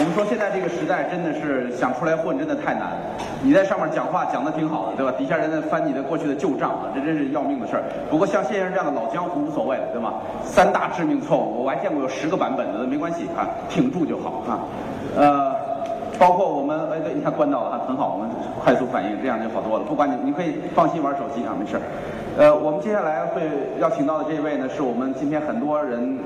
[0.00, 2.96] 我们说现在这个时代真的是想出来混真的太难。
[3.42, 5.12] 你在上面讲话讲的挺好的，对吧？
[5.12, 7.82] 底下人在翻你的过去的旧账啊，这真是要命的事儿。
[8.08, 10.14] 不过像谢先生这样的老江湖无所谓了，对吗？
[10.42, 14.64] 三大致命错误，我还见过有十个版本的，没关系啊，挺住就好啊。
[15.18, 15.54] 呃，
[16.18, 18.30] 包括我们哎对，你看关到了啊，很好，我们
[18.64, 19.84] 快速反应，这样就好多了。
[19.84, 21.82] 不管你，你可以放心玩手机啊，没事儿。
[22.40, 23.42] 呃，我们接下来会
[23.80, 26.16] 邀请到的这位呢，是我们今天很多人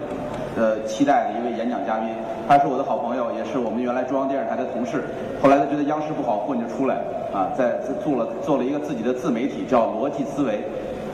[0.56, 2.08] 呃期待的一位演讲嘉宾。
[2.46, 5.02] 他是我的好朋友，也是我们原来中央电视台的同事。
[5.42, 7.02] 后来他觉得央视不好混，就出来
[7.34, 10.62] 啊，在做了做了一个自己的自媒体，叫逻辑思维。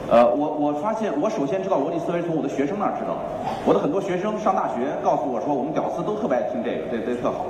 [0.07, 3.17] 呃，我我发现，我首先知道逻辑思维从我的学生那儿知道。
[3.65, 7.41] 我的很多学生上大学告诉我说，我们屌丝都特别爱听这个，这这特好。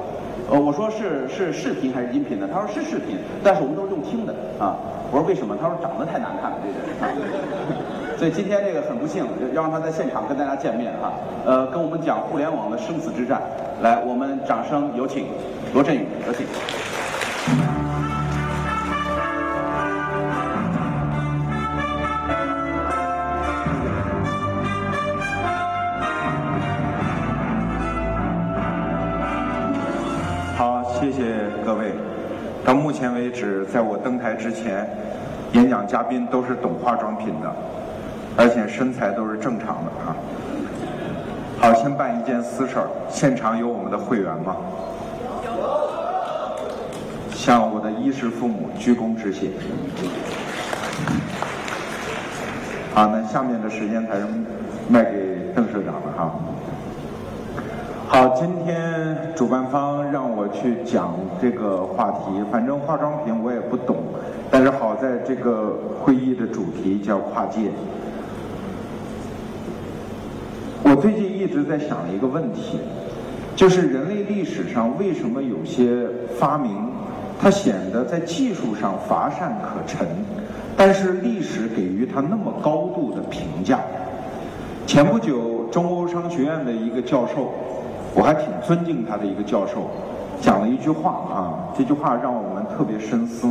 [0.52, 2.46] 呃，我说是是视频还是音频的？
[2.46, 4.76] 他说是视频，但是我们都是用听的啊。
[5.10, 5.56] 我说为什么？
[5.56, 8.20] 他说长得太难看了，这人。
[8.20, 9.26] 所以今天这个很不幸，
[9.56, 11.14] 要让他在现场跟大家见面哈。
[11.46, 13.42] 呃，跟我们讲互联网的生死之战。
[13.82, 15.28] 来，我们掌声有请
[15.74, 16.46] 罗振宇，有请。
[33.02, 34.88] 目前为止，在我登台之前，
[35.54, 37.52] 演讲嘉宾都是懂化妆品的，
[38.38, 40.14] 而且身材都是正常的啊。
[41.60, 44.56] 好，先办一件私事儿，现场有我们的会员吗？
[45.44, 45.52] 有。
[47.34, 49.50] 向我的衣食父母鞠躬致谢。
[52.94, 54.28] 好，那下面的时间才是
[54.88, 56.36] 卖给邓社长的哈。
[58.14, 63.96] 好，今天主办方让我去讲这个话题，反正化妆品我也不懂，
[64.50, 65.74] 但是好在这个
[66.04, 67.72] 会议的主题叫跨界。
[70.84, 72.82] 我最近一直在想一个问题，
[73.56, 76.06] 就是人类历史上为什么有些
[76.38, 76.92] 发明，
[77.40, 80.06] 它显得在技术上乏善可陈，
[80.76, 83.80] 但是历史给予它那么高度的评价。
[84.86, 87.54] 前不久，中欧商学院的一个教授，
[88.14, 89.90] 我还挺尊敬他的一个教授，
[90.42, 93.48] 讲了一句话啊，这句话让我们特别深思。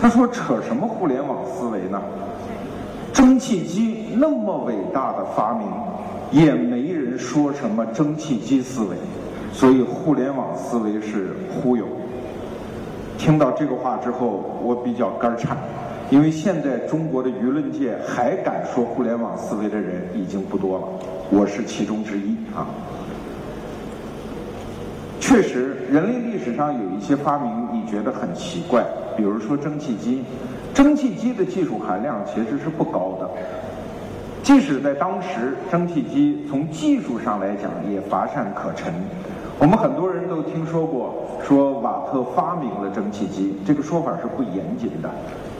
[0.00, 2.00] 他说：“扯什么互联网思维呢？
[3.12, 5.68] 蒸汽机那么伟大的发明。”
[6.32, 8.96] 也没人说什么蒸汽机思维，
[9.52, 11.86] 所以互联网思维是忽悠。
[13.16, 15.56] 听到这个话之后，我比较肝儿颤，
[16.10, 20.84] 因为现在中国的舆论界还敢说互联网思维的人已经不多了，
[21.30, 22.66] 我是其中之一啊。
[25.26, 28.84] 确实，人类历史上有一些发明你觉得很奇怪，
[29.16, 30.22] 比如说蒸汽机，
[30.74, 33.30] 蒸汽机的技术含量其实是不高的。
[34.42, 38.92] 即使在当时，蒸汽机从技术上来讲也乏善可陈。
[39.58, 45.10] 我们很多人都听说过，说瓦特发明了蒸汽机，这个说法是不严谨的。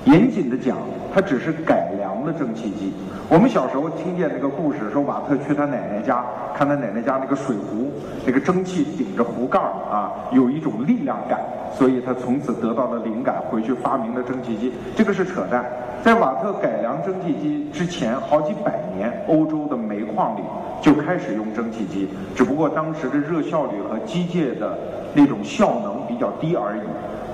[0.04, 0.76] 严谨的讲，
[1.14, 1.90] 他只是改
[2.24, 2.92] 的蒸汽机。
[3.28, 6.24] 我们小时候听见那个故事，说瓦特去他奶奶家，
[6.54, 7.90] 看他奶奶家那个水壶，
[8.24, 11.40] 那个蒸汽顶着壶盖儿啊，有一种力量感，
[11.72, 14.72] 所以他从此得到了灵感，回去发明了蒸汽机。
[14.96, 15.64] 这个是扯淡。
[16.02, 20.42] 在瓦特改良蒸汽机之前，好几百年，欧洲的煤矿里
[20.82, 24.78] 就开始用蒸汽机，只不过当时的热效率和机械的
[25.14, 26.80] 那种效能比较低而已。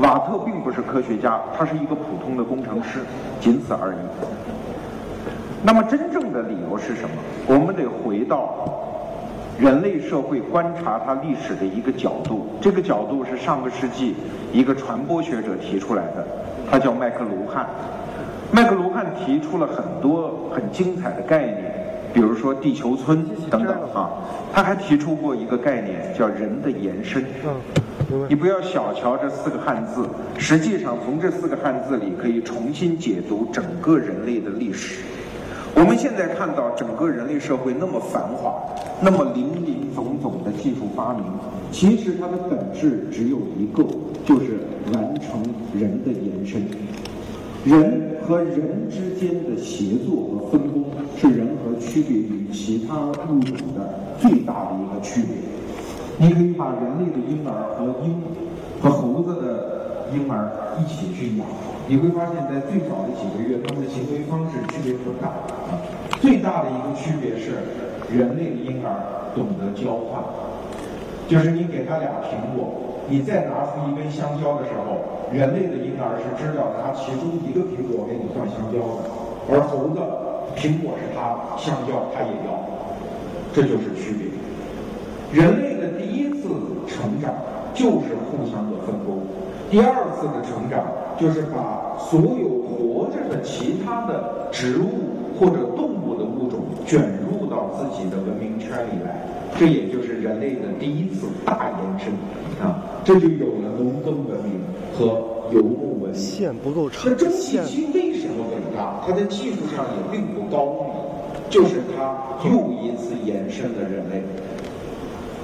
[0.01, 3.01] 瓦特并不是科学家，他是一个普通的工程师，
[3.41, 4.70] 仅此而已。
[5.63, 7.11] 那么真正的理由是什么？
[7.47, 8.83] 我们得回到
[9.59, 14.15] 人类社会观察它历史的一个角度，这个角度是上个世纪
[14.53, 16.27] 一个传播学者提出来的，
[16.71, 17.67] 他叫麦克卢汉。
[18.51, 21.73] 麦克卢汉提出了很多很精彩的概念，
[22.15, 24.11] 比如说地球村等等啊。
[24.53, 27.25] 他还提出过一个概念，叫人的延伸。
[28.29, 35.05] 你不要小瞧这四个汉字，实际上从这四个汉字里可以重新解读整个人类的历史。
[35.81, 38.63] 我们现在看到整个人类社会那么繁华，
[39.01, 41.25] 那么林林总总的技术发明，
[41.73, 43.83] 其实它的本质只有一个，
[44.27, 44.61] 就是
[44.93, 45.43] 完成
[45.73, 46.63] 人的延伸。
[47.65, 50.85] 人和人之间的协作和分工，
[51.17, 55.33] 是人和区别于其他物种的最大的一个区别。
[56.19, 58.21] 你可以把人类的婴儿和鹰
[58.83, 59.80] 和猴子的
[60.13, 61.47] 婴儿一起去养，
[61.87, 65.29] 你会发现在最早的几个月，他们的行为方式区别不大。
[65.71, 65.79] 啊，
[66.21, 67.63] 最大的一个区别是，
[68.13, 68.91] 人类的婴儿
[69.35, 70.23] 懂得交换，
[71.29, 72.75] 就是你给他俩苹果。
[73.09, 75.03] 你再拿出一根香蕉的时候，
[75.33, 79.11] 人类的婴儿是知道拿其中一个苹果给你换香蕉的，
[79.51, 79.99] 而猴子
[80.55, 82.55] 苹果是他，香蕉他也要，
[83.53, 84.31] 这就是区别。
[85.33, 86.49] 人类的第一次
[86.87, 87.35] 成长
[87.75, 89.20] 就是互相的分工。
[89.71, 90.85] 第二次的成长
[91.17, 99.25] 就是把所有活着的其他的植物或者动物的物种卷入到自己的文明圈里来，
[99.57, 102.13] 这也就是人类的第一次大延伸
[102.61, 104.61] 啊，这就有了农耕文明
[104.93, 105.23] 和
[105.53, 106.15] 游牧文明。
[106.15, 109.01] 线不够长那，蒸汽机为什么伟大？
[109.07, 110.83] 它在技术上也并不高明，
[111.49, 114.21] 就是它又一次延伸了人类。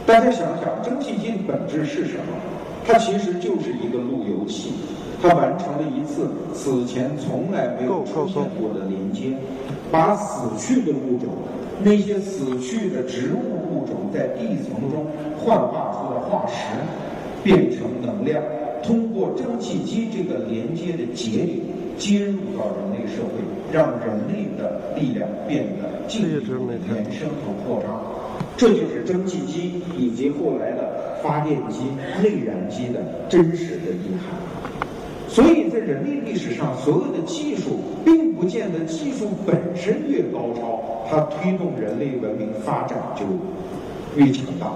[0.04, 2.34] 大家想想，蒸汽机的本质是什么？
[2.86, 4.72] 它其实就是一个路由器，
[5.20, 9.36] 它完成了一次此前从来没有出现过的连接，
[9.90, 11.28] 把死去的物种，
[11.82, 13.40] 那些死去的植物
[13.70, 15.04] 物种在地层中
[15.36, 16.54] 幻化出的化石，
[17.42, 18.40] 变成能量，
[18.82, 21.58] 通过蒸汽机这个连接的节点
[21.98, 23.42] 接入到人类社会，
[23.72, 28.00] 让人类的力量变得进一步的延伸和扩张。
[28.56, 31.84] 这就是蒸汽机以及后来的发电机、
[32.22, 34.36] 内燃机的真实的遗憾。
[35.28, 40.80] 所以在人类历史上，所有的技术并不见得技术本身越高超，
[41.10, 43.24] 它推动人类文明发展就
[44.14, 44.72] 越强大，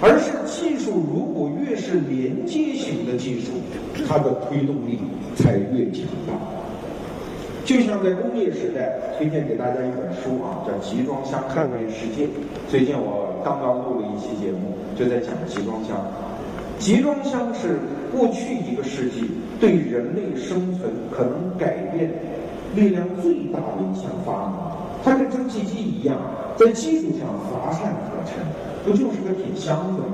[0.00, 3.52] 而是技术如果越是连接型的技术，
[4.06, 5.00] 它的推动力
[5.34, 6.34] 才越强大。
[7.64, 12.26] 就像在工业时代，推荐给大家一本书啊，叫《集装箱改变世界》。
[12.68, 15.96] 最近我刚刚录了一期节目，就在讲集装箱。
[16.78, 17.78] 集装箱是
[18.10, 22.10] 过去一个世纪对人类生存可能改变
[22.74, 24.56] 力量最大的一项发明。
[25.02, 26.18] 它跟蒸汽机一样，
[26.56, 28.36] 在技术上乏善可陈，
[28.84, 30.06] 不就是个铁箱子吗？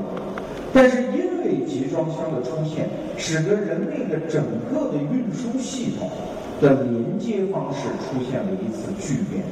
[0.73, 6.11] 但是因为集装箱的出现，使得人类的整个的运输系统
[6.61, 9.43] 的连接方式出现了一次巨变。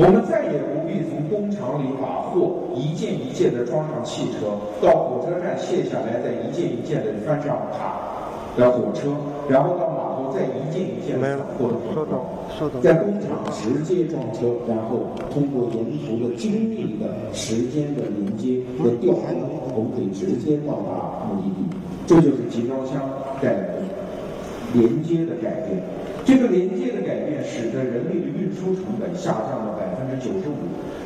[0.00, 4.48] 我们再也不必从工厂里把货一件一件的装上汽车，
[4.80, 8.00] 到火车站卸下来，再一件一件的翻上卡
[8.56, 9.12] 的火车，
[9.46, 12.08] 然后到码头再一件一件的散货的火车。
[12.80, 19.20] 在工厂直接装车，然后通过沿途的精密的时间的连接和调度，
[19.76, 21.76] 我们可以直接到达目的地。
[22.06, 22.96] 这就是集装箱
[23.42, 23.84] 带来的
[24.72, 25.76] 连接的改变。
[26.24, 29.74] 这个连接的改变，使得人类的运输成本下降了
[30.20, 30.54] 九十五，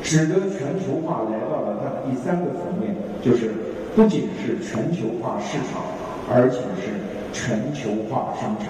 [0.03, 3.51] 使得全球化来到了它的第三个层面，就是
[3.95, 5.81] 不仅是全球化市场，
[6.29, 6.91] 而且是
[7.33, 8.69] 全球化生产。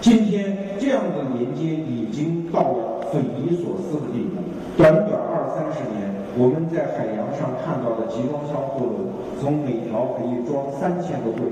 [0.00, 4.42] 今天这样的连接已经到了匪夷所思的地步。
[4.76, 6.08] 短短二三十年，
[6.38, 9.06] 我们在海洋上看到的集装箱货轮，
[9.38, 11.44] 从每条可以装三千个柜，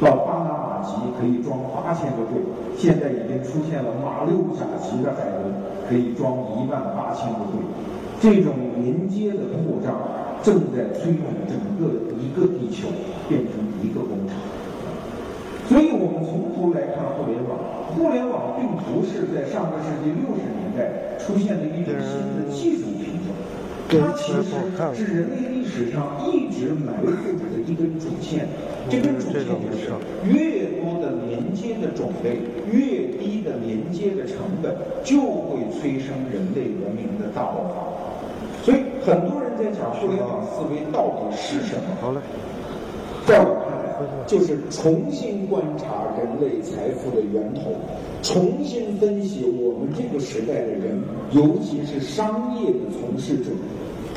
[0.00, 2.40] 到巴拿马级可以装八千个柜，
[2.74, 5.43] 现在已经出现了马六甲级的海轮，
[5.88, 7.60] 可以装一万八千个柜。
[8.20, 9.94] 这种连接的扩张，
[10.42, 12.88] 正在推动整个一个地球
[13.28, 14.36] 变成一个工厂。
[15.68, 17.58] 所以我们从头来看互联网，
[17.92, 23.32] 互联网并不是在上个世纪六十年代出现的一种新的技术品种，
[23.88, 28.46] 它其实是人类历史上一直埋伏着的一根主线。
[28.90, 29.90] 这根主线就是
[30.24, 32.38] 越多的连接的种类，
[32.70, 37.74] 越低的连接的成本，就会催生人类文明的大爆发。
[38.62, 41.96] 所以很多人在讲互联网思维到底是什么？
[42.00, 42.20] 好嘞。
[43.26, 43.96] 在我看来，
[44.26, 47.72] 就是重新观察人类财富的源头，
[48.22, 53.50] 重新分析我们这个时代的人，尤其是商业的从事者，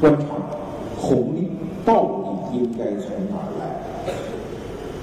[0.01, 0.25] 观察
[0.97, 1.47] 红利
[1.85, 2.26] 到底
[2.57, 3.63] 应该从哪儿来。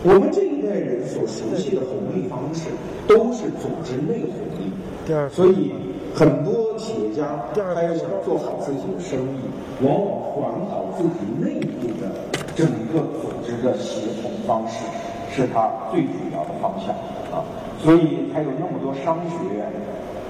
[0.03, 2.69] 我们这一代人所熟悉的红利方式，
[3.09, 4.69] 都是组织内红利。
[5.07, 5.73] 第二，所以
[6.15, 9.41] 很多企业家他要想做好自己的生意，
[9.81, 12.13] 往往管好自己内部的
[12.55, 14.85] 整个组织的协同方式，
[15.33, 16.93] 是他最主要的方向
[17.33, 17.41] 啊。
[17.81, 19.65] 所以才有那么多商学院，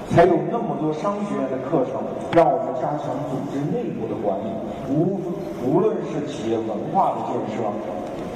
[0.09, 1.99] 才有那么多商学院的课程，
[2.31, 4.47] 让我们加强组织内部的管理。
[4.87, 5.19] 无
[5.63, 7.63] 无论是企业文化的建设，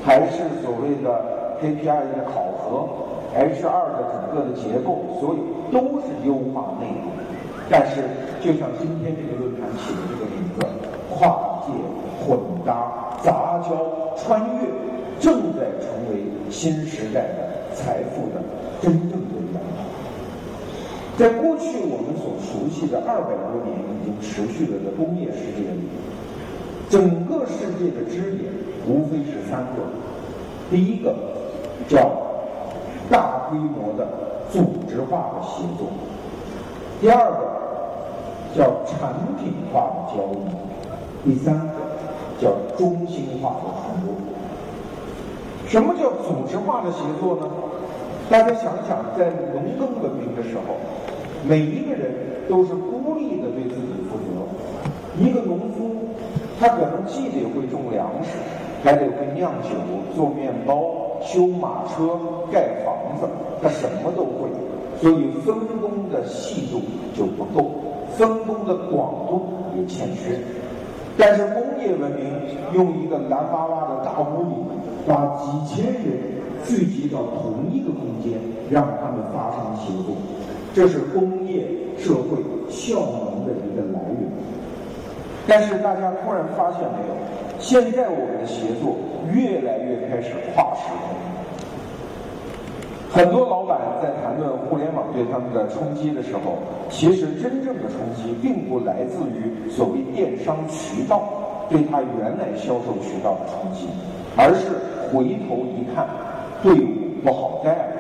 [0.03, 2.87] 还是所谓的 KPI 的考核
[3.35, 5.37] ，HR 的整个的结构，所以
[5.71, 7.11] 都是优化内容。
[7.69, 8.01] 但是，
[8.41, 10.65] 就像今天这个论坛起的这个名字
[11.13, 11.73] “跨界
[12.25, 13.77] 混搭杂交
[14.17, 14.67] 穿越”，
[15.19, 18.41] 正在成为新时代的财富的
[18.81, 19.85] 真正的源头。
[21.15, 25.83] 在过去我们所熟悉的二百多年已经持续了的工业世界里，
[26.89, 28.51] 整个世界的支点
[28.87, 29.83] 无非是三个：
[30.71, 31.13] 第一个
[31.87, 32.09] 叫
[33.11, 34.07] 大规模的
[34.51, 35.87] 组织化的协作；
[36.99, 37.37] 第二个
[38.57, 40.41] 叫产品化的交易；
[41.23, 41.75] 第三个
[42.41, 44.15] 叫中心化的传播。
[45.67, 47.47] 什么叫组织化的协作呢？
[48.31, 50.73] 大家想想，在农耕文明的时候，
[51.47, 52.11] 每一个人
[52.49, 54.41] 都是孤立的对自己负责。
[55.19, 55.59] 一个农，
[56.59, 58.37] 他可能既得会种粮食，
[58.83, 59.69] 还得会酿酒、
[60.15, 62.19] 做面包、修马车、
[62.51, 63.27] 盖房子，
[63.61, 64.49] 他什么都会。
[64.99, 66.81] 所以分工的细度
[67.15, 67.71] 就不够，
[68.17, 69.47] 分工的广度
[69.77, 70.37] 也欠缺。
[71.17, 72.25] 但是工业文明
[72.73, 74.55] 用一个蓝哇哇的大屋里，
[75.07, 76.39] 把几千人。
[76.67, 78.37] 聚集到同一个空间，
[78.69, 80.13] 让他们发生行动，
[80.73, 81.65] 这是工业
[81.97, 82.37] 社会
[82.69, 83.98] 效能的一个来。
[85.49, 87.17] 但是大家突然发现没有，
[87.59, 88.95] 现在我们的协作
[89.33, 91.17] 越来越开始跨时空。
[93.11, 101.23] 很多老板在谈论互联网对他们的冲击的时候，其实真正的冲击并不来自于所谓电商渠道
[101.67, 103.87] 对他原来销售渠道的冲击，
[104.37, 104.69] 而是
[105.11, 106.05] 回头一看。
[106.61, 107.93] 队伍不好带了，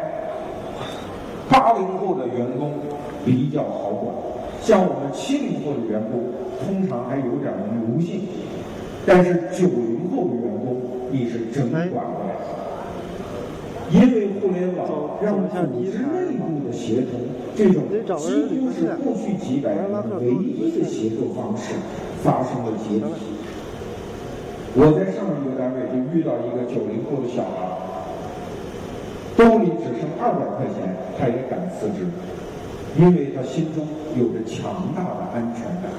[1.49, 2.71] 八零后的员工
[3.25, 4.13] 比较好管，
[4.69, 6.29] 像我们七零后的员工
[6.61, 8.21] 通常还有点奴性，
[9.03, 10.77] 但是九零后的员工
[11.09, 12.37] 你是真管不了，
[13.89, 17.19] 因为互联网让组织内部的协同
[17.55, 17.81] 这种
[18.19, 19.89] 几乎是过去几百年
[20.21, 21.73] 唯一的协作方式
[22.21, 23.41] 发生了解体。
[24.75, 27.73] 我在上一个单位就遇到一个九零后的小孩。
[29.35, 32.05] 兜里只剩二百块钱，他也敢辞职，
[32.97, 33.85] 因为他心中
[34.17, 35.91] 有着强大的安全感。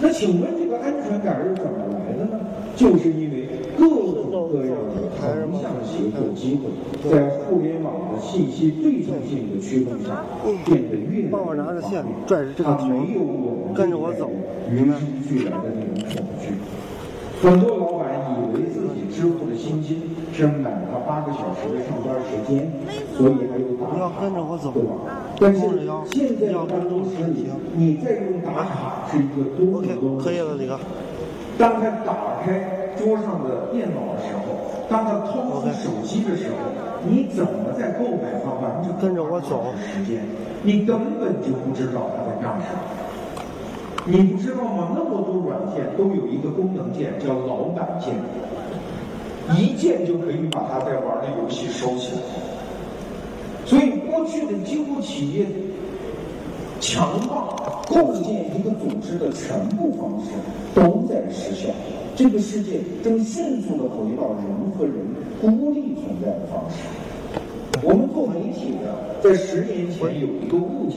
[0.00, 2.38] 那请问这个安全感是怎么来的呢？
[2.76, 5.20] 就是因为各种各样的横
[5.60, 6.70] 向协作机会，
[7.10, 10.22] 在互联网的信息对称性的驱动下，
[10.64, 12.04] 变得越来越方便。
[12.56, 13.74] 他没有我们
[14.70, 16.44] 与生俱来的那种恐惧。
[17.42, 18.27] 很多老板以
[18.58, 22.70] 为自己支付的薪金是满了八个小时的上班时间，
[23.16, 24.18] 所以还有打卡，
[24.74, 24.90] 对吧？
[25.38, 25.60] 但是
[26.10, 27.46] 现在的办公室里，
[27.76, 30.78] 你再用打卡是一个多么多么可以了，这个。
[31.56, 34.42] 当他打开桌上的电脑的时候，
[34.88, 36.56] 当他掏出手机的时候，
[37.08, 40.22] 你怎么在购买方完成跟着我走时间？
[40.62, 42.80] 你根本就不知道他在干什么。
[44.04, 44.88] 你不知道吗？
[44.94, 48.14] 那么多软件都有一个功能键，叫老板键，
[49.56, 52.20] 一键就可以把他在玩的游戏收起来。
[53.64, 55.46] 所以，过去的几乎企业
[56.80, 57.56] 强化
[57.88, 60.30] 构建一个组织的全部方式
[60.74, 61.68] 都在失效。
[62.16, 64.94] 这个世界正迅速的回到人和人
[65.40, 66.76] 孤立存在的方式。
[67.82, 70.96] 我们做媒体的，在十年前有一个误解，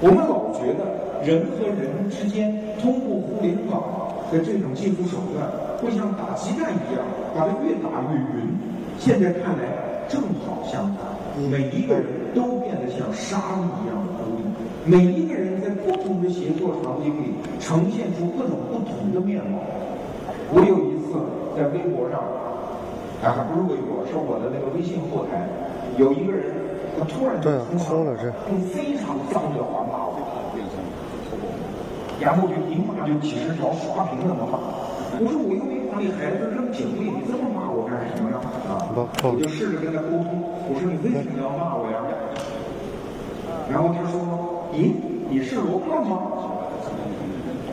[0.00, 1.06] 我们老觉得。
[1.24, 3.82] 人和人之间通过互联网
[4.32, 5.46] 的这种技术手段，
[5.78, 7.04] 会像打鸡蛋一样，
[7.34, 8.56] 把它越打越匀。
[8.98, 9.64] 现在看来
[10.08, 11.04] 正好相反，
[11.50, 12.04] 每一个人
[12.34, 14.42] 都变得像沙粒一样的孤立。
[14.86, 19.58] 每一个人在不同的协作场景里，呈现出各种不同的面貌。
[20.54, 21.18] 我有一次
[21.56, 22.20] 在微博上，
[23.20, 25.42] 啊，还不是微博，是我的那个微信后台，
[25.98, 26.54] 有一个人，
[26.96, 28.14] 他突然就冲上来，
[28.48, 30.14] 用非常脏的话骂我。
[32.20, 34.58] 然后就一骂就几十条刷屏那么骂，
[35.20, 38.40] 我说我又没把你孩子扔井里，你这么骂我干什么呀？
[38.68, 38.88] 啊，
[39.22, 42.00] 我就试着跟他沟通，我说你为什么要骂我呀？
[43.70, 44.92] 然后他说，咦，
[45.28, 46.16] 你是罗胖吗？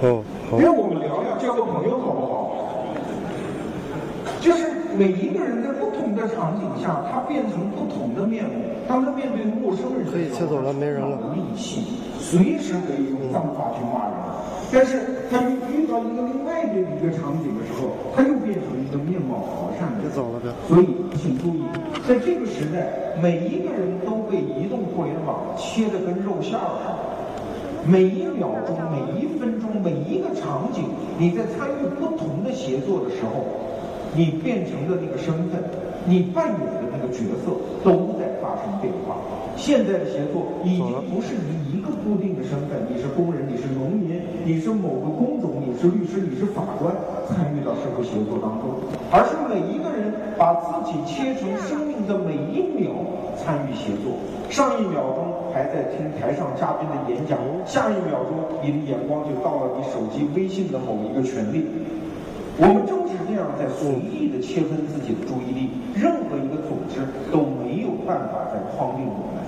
[0.02, 0.24] 哦，
[0.60, 2.52] 让我们聊聊，交个朋友好不好？
[4.42, 8.52] 就是每一个人在不同的场景下，他变成不同的面目。
[8.88, 14.14] 当他面对陌生人，可以切走了，没人了，戾气，随时可以用脏话去骂人。
[14.72, 20.10] 但是他遇到一个另外的一个场景的时候，他又变成一个面貌和善的。
[20.14, 21.64] 走了所以，请注意，
[22.08, 26.96] 在这个时代，每一个人都被移动互联网切得跟肉馅儿似的。
[27.86, 30.86] 每一秒钟、每一分钟、每一个场景，
[31.18, 33.46] 你在参与不同的协作的时候，
[34.16, 35.62] 你变成的那个身份，
[36.06, 37.52] 你扮演的那个角色，
[37.84, 39.18] 都在发生变化。
[39.56, 46.94] 现在的协作已经不是你一个固定的身份，你是工人，你是农民，你是某个工种，你是律师，你是法官，
[47.30, 52.90] 参与到社会协作当中，而是每一个人把自己切成生命的每一秒
[53.38, 54.14] 参与协作。
[54.50, 61.66] 上一秒钟还在听台上嘉宾的演讲，下一秒钟你的眼光就到了你手机微信的某一个权利。
[62.58, 63.03] 我们正是
[63.34, 69.42] 这样在随意的切分自己的注意力，任何一个组织都没有办法再框定我们。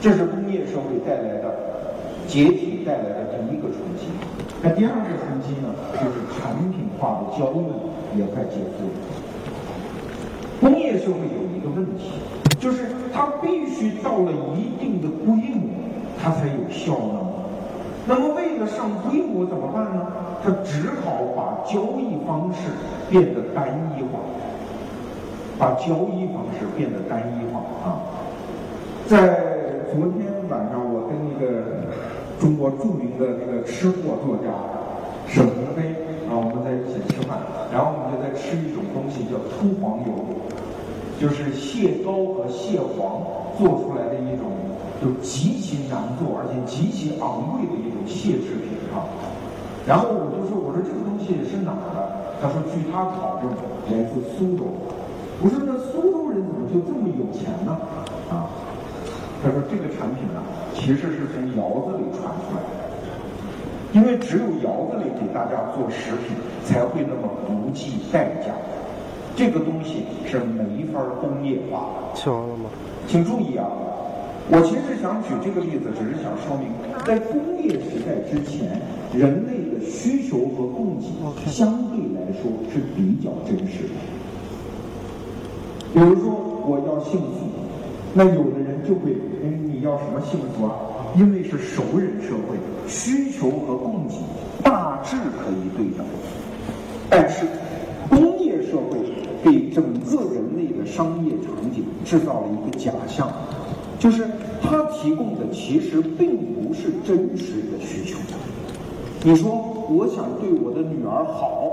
[0.00, 1.52] 这是工业社会带来的
[2.28, 4.06] 解体带来的第一个冲击。
[4.62, 8.96] 那第二个冲击呢，就是产品化的交易也快结束了。
[10.60, 12.12] 工业社会有一个问题，
[12.60, 15.66] 就是它必须到了一定的规模，
[16.22, 17.25] 它才有效能。
[18.06, 20.06] 那么为了上规模怎么办呢？
[20.44, 22.70] 他只好把交易方式
[23.10, 24.20] 变得单一化，
[25.58, 27.98] 把交易方式变得单一化啊。
[29.08, 29.16] 在
[29.92, 31.82] 昨天晚上，我跟一个
[32.38, 34.54] 中国著名的那个吃货作家
[35.26, 35.90] 沈鸿飞
[36.30, 37.38] 啊，我们在一起吃饭，
[37.72, 40.12] 然后我们就在吃一种东西叫秃黄油，
[41.18, 43.22] 就是蟹膏和蟹黄
[43.58, 44.46] 做出来的一种，
[45.00, 49.04] 就极其难做而且极其昂贵的一种蟹制品啊。
[49.86, 51.98] 然后我就说，我说这个东西是哪儿的？
[52.42, 53.48] 他说，据他考证，
[53.88, 54.66] 来自苏州。
[55.40, 57.78] 我说，那苏州人怎么就这么有钱呢？
[58.28, 58.50] 啊？
[59.42, 60.42] 他说，这个产品呢，
[60.74, 62.84] 其实是从窑子里传出来的。
[63.92, 68.50] 因为只有窑子里给大家做食品，才会那么不计代价。
[69.36, 71.86] 这个东西是没法工业化。
[72.14, 72.68] 吃完了吗？
[73.06, 73.68] 请注意啊！
[74.48, 76.70] 我其实想举这个例子，只是想说明，
[77.04, 78.80] 在工业时代之前，
[79.12, 83.94] 人类的需求和供给相对来说是比较真实的。
[85.92, 86.30] 比如说，
[86.64, 87.50] 我要幸福，
[88.14, 89.10] 那有的人就会，
[89.42, 90.72] 哎，你要什么幸福啊？
[91.16, 94.14] 因为是熟人社会，需求和供给
[94.62, 96.06] 大致可以对等。
[97.10, 97.46] 但是，
[98.08, 98.98] 工业社会
[99.42, 103.32] 给整个人类的商业场景制造了一个假象，
[103.98, 104.26] 就是
[104.62, 108.18] 它提供的其实并不是真实的需求。
[109.22, 109.50] 你说，
[109.88, 111.72] 我想对我的女儿好，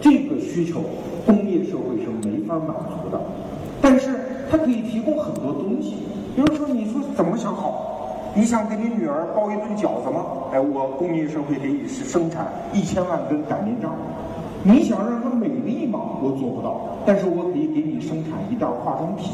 [0.00, 0.80] 这个需求
[1.26, 3.20] 工业社会是没法满足的。
[3.80, 4.10] 但是，
[4.50, 5.94] 它可以提供很多东西，
[6.36, 8.30] 比如说，你说怎么想好？
[8.36, 10.26] 你想给你女儿包一顿饺子吗？
[10.52, 13.92] 哎，我工业社会给你生产一千万根擀面杖。
[14.62, 15.98] 你想让她美丽吗？
[16.22, 19.32] 我做不到，但是我可以给你生产一袋化妆品。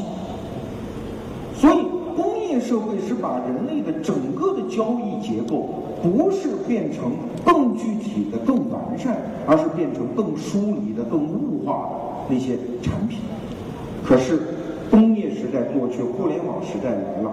[2.59, 5.69] 社会是把人类的整个的交易结构，
[6.01, 7.11] 不是变成
[7.45, 11.89] 更具体的、更完善，而是变成更疏离的、更物化
[12.29, 13.19] 的那些产品。
[14.03, 14.39] 可是，
[14.91, 17.31] 工业时代过去，互联网时代来了，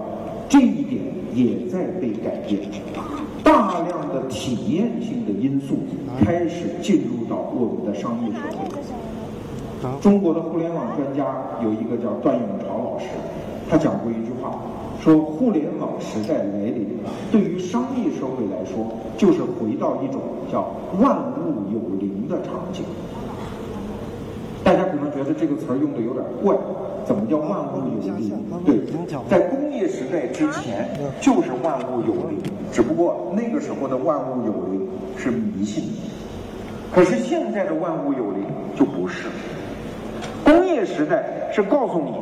[0.49, 1.03] 这一点
[1.35, 2.61] 也在被改变。
[3.45, 5.75] 大量的体验性的因素
[6.25, 10.01] 开始进入到我们的商业社会。
[10.01, 11.27] 中国的互联网专家
[11.63, 13.07] 有一个叫段永潮老师，
[13.69, 14.59] 他讲过一句话，
[15.03, 16.87] 说互联网时代来临，
[17.33, 18.87] 对于商业社会来说，
[19.19, 22.85] 就是回到一种叫万物有灵的场景。
[24.63, 26.57] 大家可能觉得这个词儿用的有点怪，
[27.05, 28.33] 怎么叫万物有灵？
[28.65, 28.79] 对，
[29.29, 30.89] 在工业时代之前
[31.21, 32.39] 就是万物有灵，
[32.71, 35.83] 只不过那个时候的万物有灵是迷信，
[36.95, 38.45] 可是现在的万物有灵
[38.77, 39.27] 就不是。
[40.45, 42.13] 工业时代是告诉你，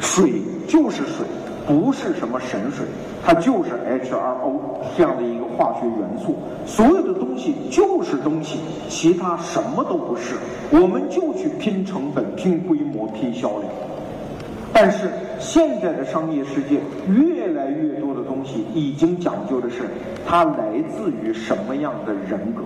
[0.00, 1.26] 水就是水，
[1.66, 2.86] 不是什么神水，
[3.24, 4.60] 它就是 H2O
[4.96, 10.36] 这样的一个化学元素，所有的东西就是东西，其他什么都不是。
[10.70, 13.62] 我们就去拼成本、拼规模、拼销量。
[14.72, 15.08] 但是
[15.40, 19.82] 现在的商业世界，越来越多的东西已经讲究的是，
[20.26, 22.62] 它来自于什么样的人格，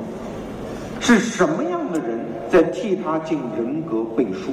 [0.99, 2.19] 是什么样的人
[2.51, 4.51] 在替他进人格背书。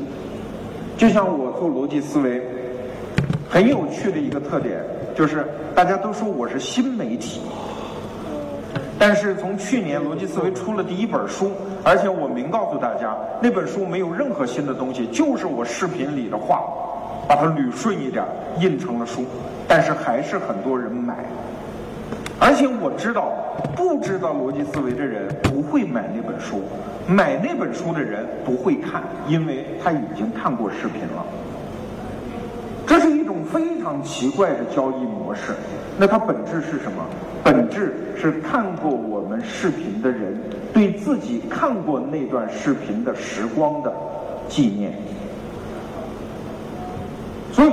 [0.97, 2.41] 就像我做逻辑思维，
[3.49, 4.83] 很有趣的一个特点
[5.15, 7.41] 就是，大家都说我是新媒体。
[8.99, 11.51] 但是从去年逻辑思维出了第一本书，
[11.83, 16.63] 而且我明告诉大家，那本书没有任何新的东西，就是我视频里的话，
[17.27, 18.25] 把它捋顺一点，
[18.59, 19.23] 印成了书。
[19.67, 21.15] 但是还是很多人买，
[22.39, 23.31] 而且我知道，
[23.75, 26.61] 不知道逻辑思维的人不会买那本书，
[27.07, 31.23] 买那本书的人不会看，因为他已经看过视频了。
[32.87, 35.53] 这是一种非常奇怪的交易模式。
[35.99, 37.05] 那它本质是什么？
[37.43, 40.35] 本质是看过我们视频的人
[40.73, 43.93] 对自己看过那段视频的时光的
[44.47, 44.93] 纪念。
[47.51, 47.71] 所以，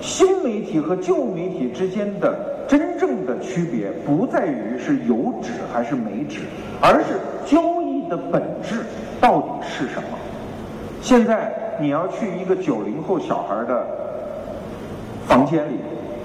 [0.00, 6.40] 新媒体和旧媒体之间的真正的区别，不在于是有纸还是没纸，
[6.80, 8.80] 而是交易的本质
[9.20, 10.18] 到底是什么。
[11.02, 13.86] 现在你要去一个九零后小孩的
[15.28, 15.74] 房间里，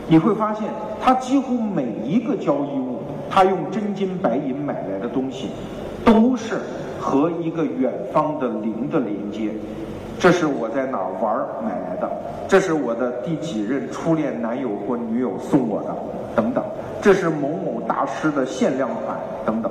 [0.08, 0.64] 你会发现，
[1.02, 5.50] 他几乎每一个交易物，他用真金白银买来的东西，
[6.06, 6.56] 都是
[7.00, 9.52] 和一个远方的零的连接。
[10.18, 12.10] 这是我在哪儿玩儿买来的，
[12.48, 15.94] 这是我的第几任初恋男友或女友送我的，
[16.34, 16.64] 等等。
[17.02, 19.70] 这是某某大师的限量款，等等。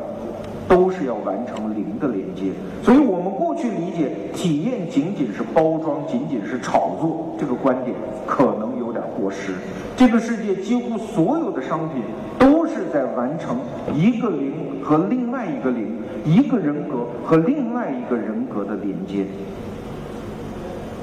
[0.68, 2.45] 都是要完成零的连接。
[2.83, 7.95] 所以我们过去理解体验仅仅是包装，仅仅是炒作，这个观点
[8.27, 8.79] 可能
[9.23, 9.53] 果实。
[9.97, 12.03] 这个世界几乎所有的商品
[12.41, 13.59] 都是在完成
[13.95, 19.25] 一个零和另外一个零，一个人格和另外一个人格的连接。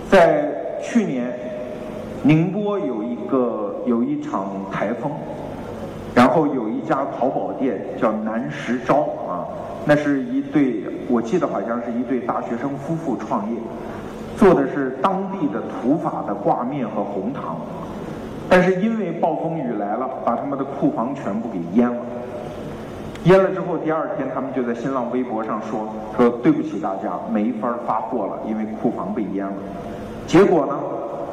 [0.10, 0.52] 在
[0.84, 1.32] 去年，
[2.24, 5.10] 宁波有一个有一场台风，
[6.14, 9.48] 然后有一家淘宝店叫南石昭啊，
[9.86, 13.58] 那是一对，我记得好像是一对大学生夫妇创业，
[14.36, 17.58] 做的是当地的土法的挂面和红糖，
[18.50, 22.02] 但是因为暴风雨来了，把他们的库房全部给淹了。
[23.26, 29.54] 淹了之后，第二天他们就在新浪微博上说说对不起大家，没法发货了，因为库房被淹了。
[30.26, 30.74] 结果呢？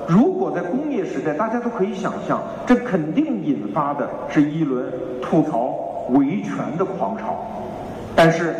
[0.09, 4.85] 如果在工业时代，大家都可以想象，这肯定引发的是一轮
[5.21, 5.75] 吐槽
[6.11, 7.35] 维权的狂潮。
[8.15, 8.55] 但是，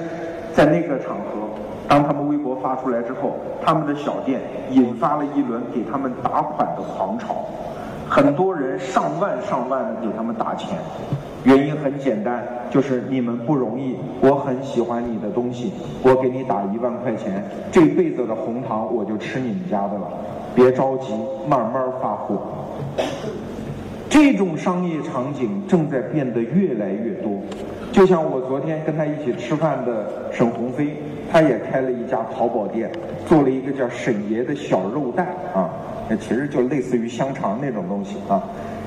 [0.53, 1.49] 在那个场合，
[1.87, 4.41] 当他们微博发出来之后，他们的小店
[4.71, 7.37] 引发了一轮给他们打款的狂潮，
[8.09, 10.79] 很多人上万上万的给他们打钱。
[11.45, 20.09] 原因很简单，就是你们不容易，我很喜欢你的东西，我给你打一万块钱，这辈子的红糖我就吃你们家的了，
[20.57, 21.13] 别着急，
[21.49, 22.43] 慢慢发货。
[24.09, 27.41] 这种商业场景正在变得越来越多，
[27.93, 30.97] 就像我昨天跟他一起吃饭的沈鸿飞，
[31.33, 32.91] 他也开了一家淘宝店，
[33.27, 35.71] 做了一个叫沈爷的小肉蛋啊，
[36.09, 38.43] 那其实就类似于香肠那种东西啊。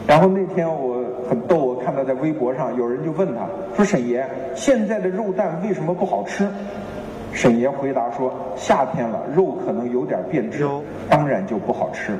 [0.08, 6.48] 然后那天我很逗，我看到在微博上有人就问他说：“沈爷，现在的肉蛋为什么不好吃？”
[7.32, 10.68] 沈爷回答说：“夏天了，肉可能有点变质，
[11.08, 12.18] 当然就不好吃。”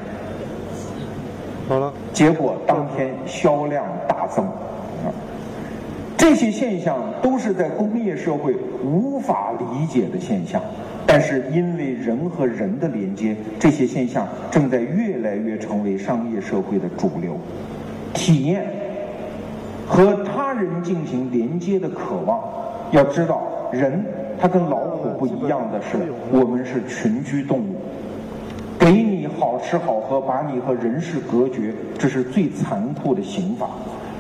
[1.68, 4.48] 好了，结果当天销量大增。
[6.20, 8.54] 这些现象都是在工业社会
[8.84, 10.62] 无法理解的现象。
[11.08, 17.38] 但是因为人和人的连接，这些现象正在越来越成为商业社会的主流。
[18.14, 18.68] 体验
[19.88, 22.44] 和他人进行连接的渴望，
[22.92, 24.04] 要知道，人
[24.38, 25.98] 他跟老虎不一样的是，
[26.32, 27.78] 我们是群居动物。
[28.78, 33.70] 给你好吃好喝，把你和人世隔绝，这是最残酷的刑法。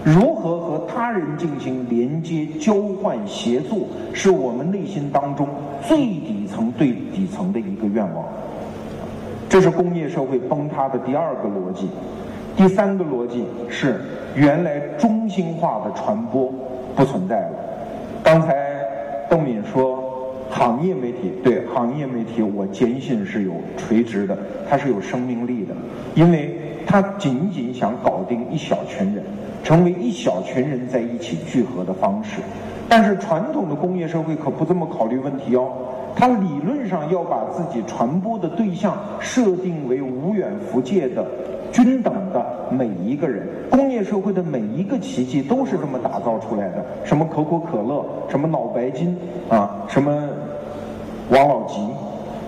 [0.03, 3.79] 如何和他人进行连接、交换、协作，
[4.13, 5.47] 是我们内心当中
[5.87, 8.25] 最底层、最底层的一个愿望。
[9.49, 11.89] 这是工业社会崩塌的第二个逻辑。
[12.55, 13.99] 第三个逻辑是，
[14.35, 16.53] 原来中心化的传播
[16.95, 17.51] 不存在了。
[18.23, 18.55] 刚才
[19.29, 20.03] 邓敏说，
[20.49, 24.37] 行业媒体对行业媒体，我坚信是有垂直的，
[24.69, 25.73] 它是有生命力的，
[26.15, 29.23] 因为它仅仅想搞定一小群人，
[29.63, 32.41] 成为一小群人在一起聚合的方式。
[32.87, 35.71] 但是传统的工业社会可不这么考虑问题哦，
[36.15, 41.25] 它理论上要把自己传播的对象设定为无远弗届的。
[41.71, 46.83] 均等的每一个人，工业社会的每一个奇迹都是这么打造出来的。
[47.03, 49.15] 什么可口可乐，什么脑白金
[49.49, 50.27] 啊，什么
[51.29, 51.79] 王老吉，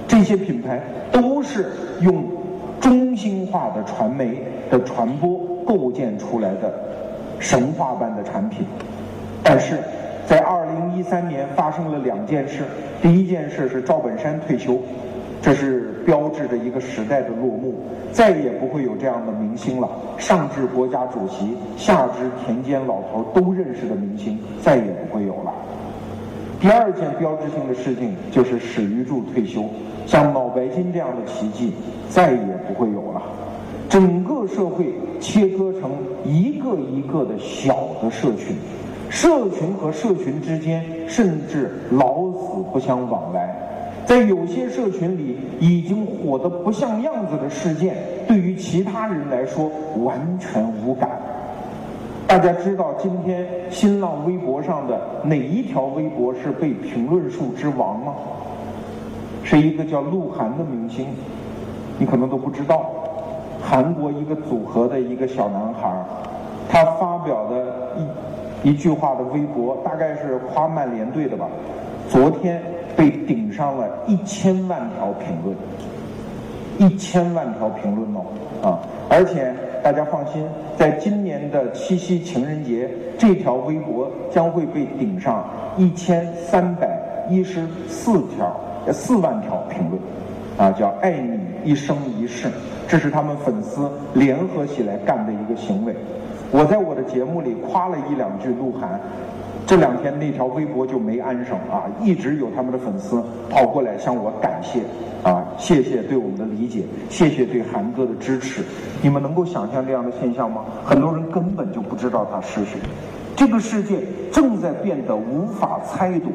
[0.08, 1.68] 这些品牌都是
[2.02, 2.24] 用
[2.80, 6.74] 中心化的传媒的传播构建出来的
[7.42, 8.66] 神话般的产品。
[9.44, 9.78] 但是
[10.26, 12.64] 在二零一三年发生了两件事，
[13.02, 14.80] 第一件事是赵本山退休。
[15.42, 17.74] 这是标志着一个时代的落幕，
[18.12, 19.90] 再也不会有这样的明星了。
[20.20, 25.52] 上至国家主席，下至田间老头都认识的明星，再也不会有了。
[26.60, 29.64] 第二件标志性的事情就是史玉柱退休，
[30.06, 31.74] 像脑白金这样的奇迹
[32.08, 33.20] 再也不会有了。
[33.92, 35.92] 整个社会切割成
[36.24, 38.56] 一个一个的小的社群，
[39.10, 43.54] 社群和社群之间甚至老死不相往来。
[44.06, 47.98] 在有些社群里已经火得不像样子的事件，
[48.30, 49.70] 对于其他人来说
[50.06, 51.10] 完全无感。
[52.28, 58.14] 大家知道今天新浪微博上的哪一条微博是被评论数之王吗？
[59.44, 61.08] 是一个叫鹿晗的明星，
[62.00, 62.90] 你可能都不知道。
[63.62, 65.92] 韩国一个组合的一个小男孩，
[66.70, 67.66] 他发表的
[68.64, 71.48] 一一句话的微博，大概是夸曼联队的吧。
[72.10, 72.62] 昨天
[72.96, 75.56] 被顶上了一千万条评论，
[76.78, 78.22] 一千万条评论哦
[78.62, 78.80] 啊！
[79.10, 80.46] 而且大家放心，
[80.78, 85.46] 在今年的七夕情人节，这条微博将会被顶上
[85.78, 86.90] 一千三百
[87.30, 88.54] 一十四条
[88.92, 90.02] 四万条评论，
[90.58, 92.50] 啊，叫“爱你一生一世”，
[92.88, 95.96] 这是他们粉丝联合起来干的一个行为。
[96.52, 99.00] 我在我的节目里夸了一两句鹿晗。
[99.68, 104.82] 这两天那条微博就没安生啊，一直有他们的粉丝跑过来向我感谢
[105.24, 108.64] 啊，谢谢对我们的理解，谢谢对韩哥的支持。
[109.02, 110.66] 你们能够想象这样的现象吗？
[110.84, 112.80] 很多人根本就不知道他是谁。
[113.34, 116.32] 这个世界正在变得无法猜度。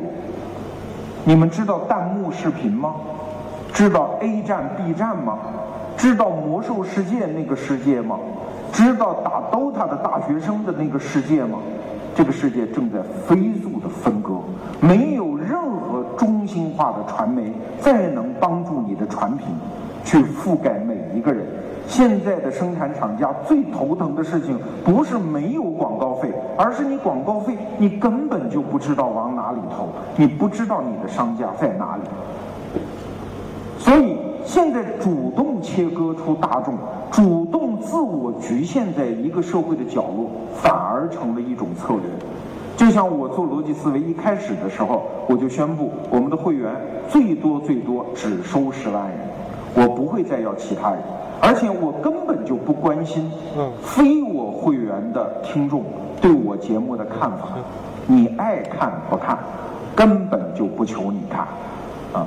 [1.25, 2.95] 你们知道弹幕视频吗？
[3.77, 5.37] 知道 A 站 B 站吗？
[5.99, 8.19] 知道魔兽世界那个世界吗？
[8.73, 11.59] 知道打 DOTA 的大学生的那个世界吗？
[12.15, 14.37] 这个世界正在飞速的分割，
[14.81, 19.47] 没有任何中心化的传媒再能帮助你的产品
[20.03, 21.47] 去覆盖每一个人。
[21.87, 29.87] 现在的生产厂家最头疼的事情不是没有广告费，而是你广告费你根本就不知道往哪里投，
[30.17, 32.03] 你不知道你的商家在哪里。
[33.87, 36.75] 所以现在主动切割出大众，
[37.13, 42.03] 主动自我局限在一个社会的角落，反而成了一种策略。
[42.77, 46.75] 就像我做逻辑思维一开始的时候，我就宣布我们的会员
[47.09, 49.19] 最多最多只收十万人，
[49.77, 50.99] 我不会再要其他人，
[51.41, 53.31] 而且我根本就不关心
[53.85, 55.85] 非我会员的听众
[56.21, 57.51] 对我节目的看法，
[58.09, 59.39] 你爱看不看，
[59.95, 61.47] 根本就不求你看，
[62.13, 62.27] 啊。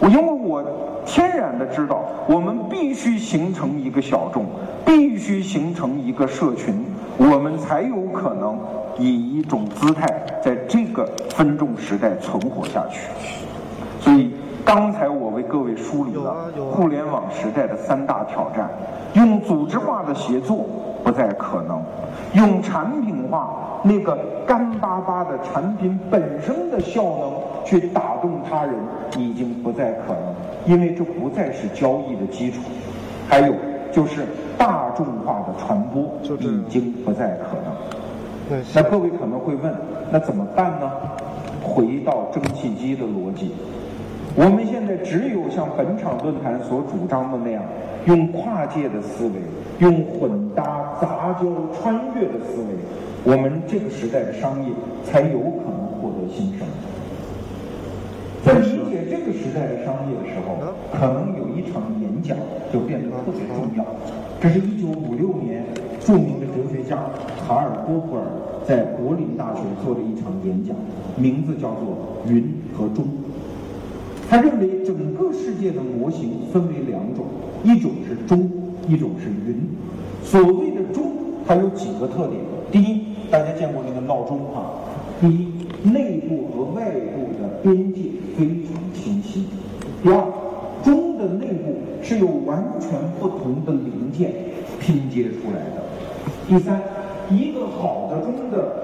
[0.00, 0.62] 我因为我
[1.04, 4.46] 天然的知道，我们必须形成一个小众，
[4.84, 6.84] 必须形成一个社群，
[7.16, 8.58] 我们才有可能
[8.98, 13.00] 以一种姿态在这个分众时代存活下去。
[14.00, 14.30] 所以，
[14.64, 18.70] 刚才我为各位梳理了互联网时代的三大挑战：
[19.14, 20.64] 用组织化的协作
[21.02, 21.82] 不再可能，
[22.34, 23.80] 用产品化。
[23.84, 27.32] 那个干巴巴的产品本身的效能
[27.64, 28.74] 去打动他人，
[29.16, 30.34] 已经不再可能，
[30.66, 32.60] 因为这不再是交易的基础。
[33.28, 33.54] 还有
[33.92, 36.02] 就是大众化的传播
[36.40, 38.62] 已经不再可能。
[38.74, 39.72] 那各位可能会问，
[40.10, 40.90] 那怎么办呢？
[41.62, 43.54] 回到蒸汽机的逻辑，
[44.36, 47.62] 我们现在只有像本场论坛所主张的那样，
[48.06, 49.34] 用跨界的思维，
[49.78, 52.68] 用混搭、杂交、穿越的思维。
[53.24, 54.70] 我们这个时代的商业
[55.04, 56.66] 才有可能获得新生。
[58.44, 60.54] 在理解这个时代的商业的时候，
[60.92, 62.36] 可能有一场演讲
[62.72, 63.84] 就变得特别重要。
[64.40, 65.64] 这是一九五六年
[66.00, 66.96] 著名的哲学家
[67.44, 68.22] 卡尔·波普尔
[68.64, 70.76] 在柏林大学做的一场演讲，
[71.16, 71.98] 名字叫做
[72.30, 73.04] 《云和钟》。
[74.28, 77.24] 他认为整个世界的模型分为两种，
[77.64, 78.50] 一种是钟，
[78.86, 79.58] 一种是云。
[80.22, 81.12] 所谓的钟，
[81.46, 82.38] 它有几个特点。
[82.70, 84.70] 第一，大家见过那个闹钟哈？
[85.18, 85.48] 第一，
[85.82, 88.02] 内部和外部的边界
[88.36, 89.46] 非常清晰。
[90.02, 90.22] 第二，
[90.84, 94.30] 钟的内部是由完全不同的零件
[94.78, 95.82] 拼接出来的。
[96.46, 96.82] 第三，
[97.30, 98.82] 一个好的钟的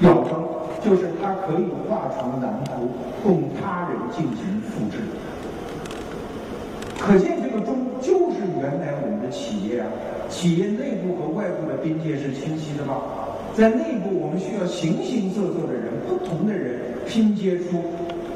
[0.00, 0.42] 表征
[0.82, 2.88] 就是它可以画成蓝图，
[3.22, 4.98] 供他人进行复制。
[6.98, 9.86] 可见这个钟就是原来我们的企业啊。
[10.28, 13.02] 企业内部和外部的边界是清晰的吧？
[13.52, 17.82] 在内部，我们需要形形色色的人，不同的人拼接出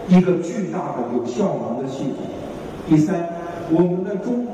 [0.09, 2.27] 一个巨大的有效能的系统。
[2.89, 3.29] 第三，
[3.71, 4.45] 我们的钟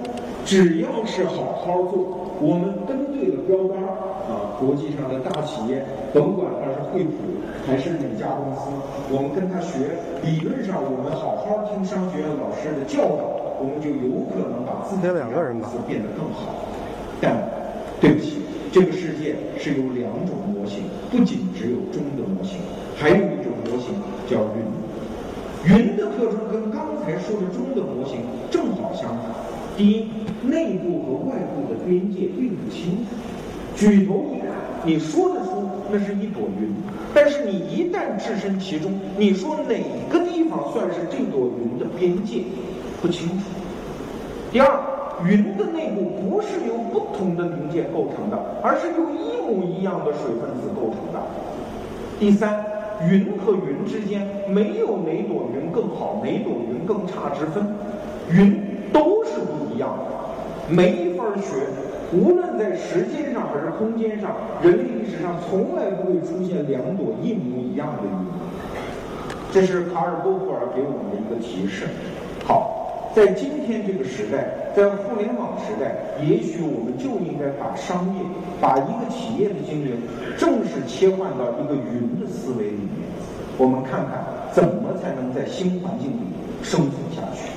[0.44, 3.82] 只要是好好做，我们跟对了标杆
[4.28, 7.10] 啊，国际上的大企业，甭管它是惠普
[7.66, 8.70] 还是哪家公司，
[9.12, 9.94] 我们跟他学，
[10.24, 16.66] 理论上我们好好听商学院老师的教导，我们就有可能把自己的公司变得更好。
[17.20, 17.36] 但
[18.00, 18.40] 对不起，
[18.72, 22.58] 这个世界是有两种模型，不仅只有中的模型，
[22.96, 23.94] 还有一种模型
[24.26, 24.64] 叫云。
[25.62, 29.30] 云的特征跟刚才说的中的模型正好相反。
[29.76, 30.08] 第一，
[30.42, 33.14] 内部和外部的边界并不清楚。
[33.76, 34.48] 举头一看，
[34.84, 35.49] 你说得出
[35.92, 36.72] 那是一朵云，
[37.12, 42.42] 但是你一旦置身其中，你说哪个地方算是这朵云的边界，
[43.02, 43.44] 不清楚。
[44.52, 44.80] 第二。
[45.22, 51.20] 云的内部不是由不同的零件构成的，而是由一模一样的水分子构成的。
[52.18, 52.64] 第三，
[53.06, 57.62] 云和云之间没有哪朵云更好，哪朵云更差之分，
[58.30, 58.62] 云
[58.94, 61.66] 都是不一样的，没法学。
[62.12, 68.26] 无论在时间上还是空间上，人类历史上从来不会出现两朵一模一样的云。
[69.52, 71.86] 这是卡尔·波普尔给我们的一个提示。
[72.44, 72.76] 好。
[73.12, 78.22] 在今天这个时代，在互联网时代，也许我们就应该把商业、
[78.60, 79.98] 把一个企业的经营，
[80.38, 83.02] 正式切换到一个云的思维里面。
[83.58, 86.20] 我们看看怎么才能在新环境里
[86.62, 87.49] 生存下去。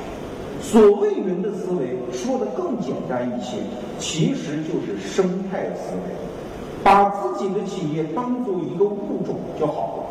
[0.64, 3.58] 所谓人的思维，说的更简单一些，
[4.00, 6.16] 其实就是生态思维。
[6.84, 10.04] 把自己的企业当做一个物种就好了。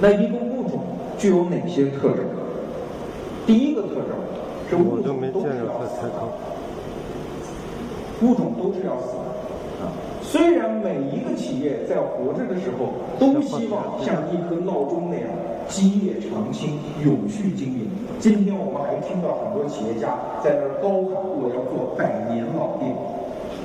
[0.00, 0.80] 那一个物种
[1.16, 2.24] 具有哪些特征？
[3.46, 4.04] 第一个特征
[4.68, 6.22] 是物种都是要死的，
[8.26, 9.86] 物种都是要死的。
[9.86, 9.88] 啊，
[10.22, 15.28] 虽然每一个企业在活着的时候都希望像一颗闹钟那样
[15.68, 17.88] 基业长青、永续经营。
[18.18, 22.94] 今天我们还听到很多企业家在那儿高喊我要做百年老店，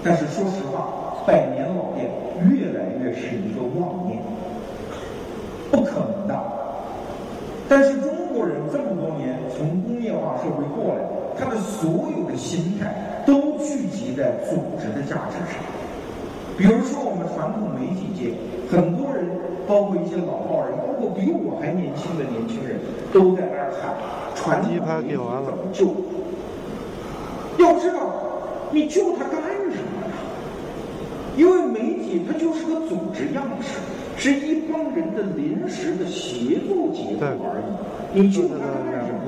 [0.04, 2.10] 但是说实话，百年老店
[2.50, 4.20] 越来越是一个妄念，
[5.72, 6.36] 不可能的。
[7.70, 11.02] 但是中国人这么多年从工业化社会过来，
[11.38, 15.62] 他的所有的心态都聚集在组织的价值上。
[16.58, 18.34] 比如说我们传统媒体界，
[18.67, 19.30] 很多人，
[19.67, 22.80] 包括一些老报人，包括比我还年轻的年轻人，
[23.13, 23.93] 都在那儿喊
[24.34, 25.93] 传统媒体怎么救？
[27.63, 28.10] 要知道，
[28.72, 29.39] 你救它干
[29.70, 30.13] 什么呀？
[31.38, 33.78] 因为媒体它就是个组织样式，
[34.17, 38.20] 是一帮人的临时的协作结果而已。
[38.20, 39.22] 你救它干什么？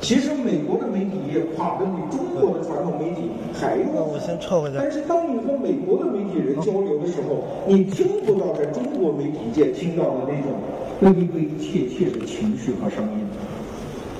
[0.00, 4.74] 其实美国的媒体业垮的比中国的传统媒体还要我先撤回来。
[4.78, 10.54] 但是当你和美国的媒体人交流的时候，你听不到在中国媒体界听到的那种
[11.00, 13.26] 悲悲切切的情绪和声音。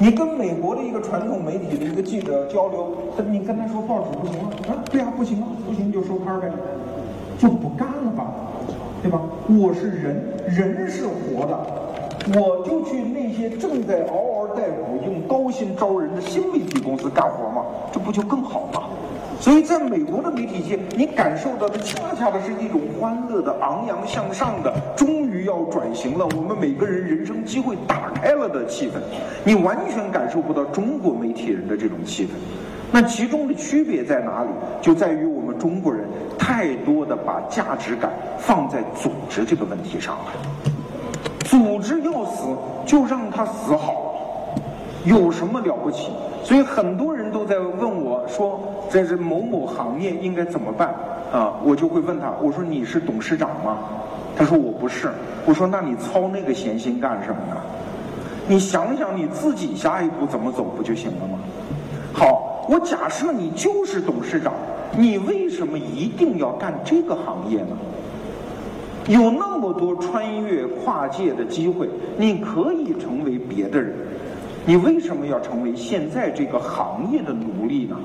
[0.01, 2.93] 你跟美国的一个传统媒体的一个记者交流，
[3.31, 4.85] 你跟他说报纸不行了啊？
[4.91, 6.49] 对啊，不行了，不行就收摊呗，
[7.39, 8.33] 就不干了吧，
[9.03, 9.21] 对吧？
[9.49, 14.88] 我是人，人是活的，我就去那些正在嗷嗷待哺、用
[15.29, 17.63] 高薪招人的新媒体公司干活嘛，
[17.93, 18.85] 这不就更好吗？
[19.41, 28.95] 所以，在美国的媒体界，你感受到的恰恰的是一种欢乐的、昂扬向上的，终于要转型了，我们每个人人生机会打开了的气氛，
[29.45, 32.31] 你完全感受不到中国媒体人的这种气氛。
[32.91, 34.49] 那其中的区别在哪里？
[34.83, 36.05] 就在于我们中国人
[36.37, 40.33] 太多的把价值感放在组织这个问题上了。
[41.45, 44.08] 组织要死，就让它死好了，
[45.09, 46.11] 有什么了不起？
[46.45, 50.95] 所以很多人都在问我说，在这某某行业应该怎么办
[51.33, 51.55] 啊？
[51.65, 53.79] 我就会问他，我说你是董事长吗？
[54.37, 55.09] 他说我不是。
[55.47, 57.57] 我说那你操那个闲心干什么呢？
[58.47, 61.39] 你想想你自己下一步怎么走不就行了吗？
[62.13, 64.53] 好，我假设你就是董事长，
[64.97, 67.77] 你为什么一定要干这个行业呢？
[69.07, 73.95] 有那么多穿越跨界的机会，你可以成为别的人，
[74.69, 77.97] 你为什么要成为现在这个行业的奴隶呢？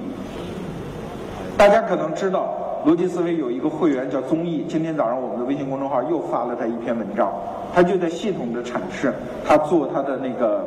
[1.58, 7.34] 大家可能知道，逻辑思维有一个会员叫综艺，今天早上我们的微信公众号又发了他一篇文章，
[7.76, 9.14] 他就在系统的阐释
[9.46, 10.66] 他做他的那个，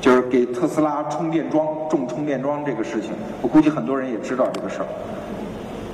[0.00, 3.12] 就是给特斯拉充电桩种充电桩这个事情。
[3.42, 4.86] 我估计很多人也知道这个事儿。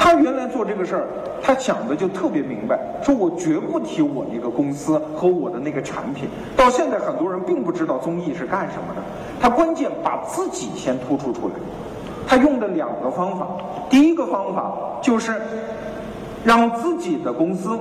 [0.03, 1.07] 他原来做这个事儿，
[1.43, 6.27] 他想的就特别明白，说我绝不提我那个公司和我的那个产品。
[6.57, 9.03] 到现在，很多人并不知道综艺是干什么的。
[9.39, 11.55] 他关键把自己先突出出来。
[12.27, 13.47] 他用的两个方法，
[13.91, 15.39] 第一个方法就是
[16.45, 17.79] 让自己的公司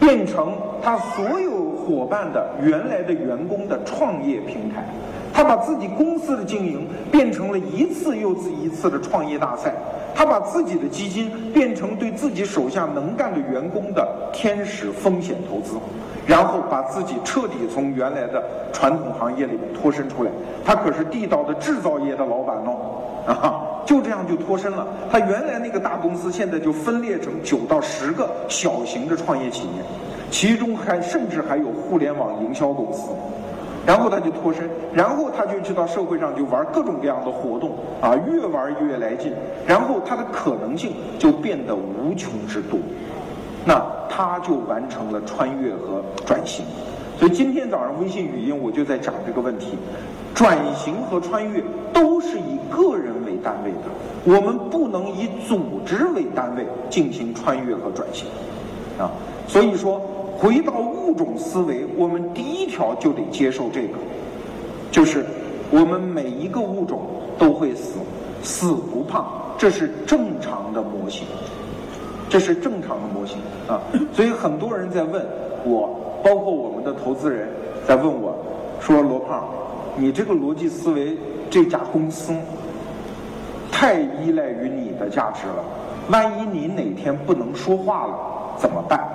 [0.00, 4.84] 变成他所有伙伴的原来的员工的创业平台。
[5.32, 9.74] 他把自己公司的经营变成了一次又一次的创业大赛。
[10.12, 15.76] 他把自己的基金变成对自己手下能干的员工的天使风险投资，
[16.26, 20.30] 然后把自己彻底从原来的传统行业里面脱身出来。
[20.64, 24.86] 他可是地道的制造业的老板哦，啊，就这样就脱身了。
[25.10, 29.82] 他原来那个大公司现在就分裂成九到十个小型的创业企业，
[30.28, 33.10] 其中还甚至还有互联网营销公司。
[33.86, 39.32] 然后他就脱身，然后他就去到社会上就玩各种各样的活动啊，越玩越来劲，
[39.66, 42.78] 然后他的可能性就变得无穷之多，
[43.64, 46.64] 那他就完成了穿越和转型。
[47.18, 49.78] 所以今天早上微信语音我就在讲这个问题，
[50.34, 51.62] 转型和穿越
[51.92, 58.28] 都是以个人为单位的，我们不能以组织为单位进行穿越和转型，
[58.98, 59.10] 啊，
[59.48, 60.00] 所以说。
[60.40, 63.98] 回到物种思维，我们第一条就得接受这个，
[64.90, 65.22] 就是
[65.70, 67.02] 我们每一个物种
[67.38, 67.98] 都会死，
[68.42, 69.22] 死不怕，
[69.58, 71.26] 这是正常的模型，
[72.30, 73.36] 这是正常的模型
[73.68, 73.82] 啊。
[74.14, 75.22] 所以很多人在问
[75.62, 75.90] 我，
[76.24, 77.46] 包括我们的投资人，
[77.86, 78.34] 在问我，
[78.80, 79.46] 说罗胖，
[79.94, 81.18] 你这个逻辑思维
[81.50, 82.32] 这家公司
[83.70, 85.62] 太依赖于你的价值了，
[86.08, 88.14] 万一你哪天不能说话了
[88.56, 89.06] 怎么办？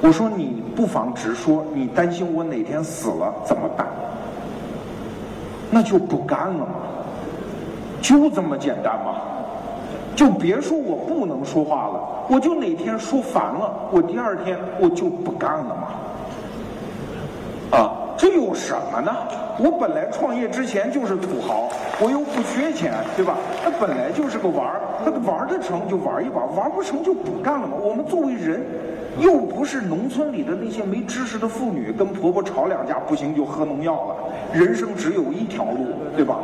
[0.00, 3.86] 我说你不妨直说，你担心我哪天死了怎么办？
[5.70, 6.74] 那就不干了嘛，
[8.00, 9.16] 就这么简单嘛。
[10.16, 15.76] 就别说我不能说话了，我就哪天说烦了，我第二天我就不干了
[17.70, 17.78] 嘛。
[17.78, 19.14] 啊，这有什么呢？
[19.58, 21.68] 我本来创业之前就是土豪，
[22.00, 23.34] 我又不缺钱，对吧？
[23.64, 27.74] 那本来就是个玩儿，他玩得成就玩一把，玩不成就不干了嘛。
[27.82, 28.64] 我们作为人。
[29.20, 34.14] 又不是农村里的那些没知识的妇女，跟婆婆吵两架不行就喝农药了。
[34.52, 36.38] 人生只有一条路，对吧？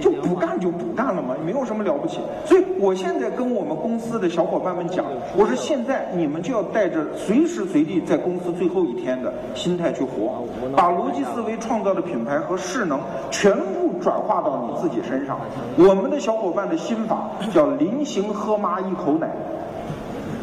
[0.00, 2.20] 就不干就不干了嘛，没有什么了不起。
[2.44, 5.04] 所以我现在跟我们公司的小伙伴们讲，
[5.36, 10.44] 我说现在你们就要带着随时随地在公司最后一天的心态去活，
[10.76, 13.00] 把逻辑思维创造的品牌和势能
[13.32, 15.36] 全部转化到你自己身上。
[15.76, 17.66] 我们的小伙伴的心法叫
[18.04, 19.28] “行喝妈一口奶”。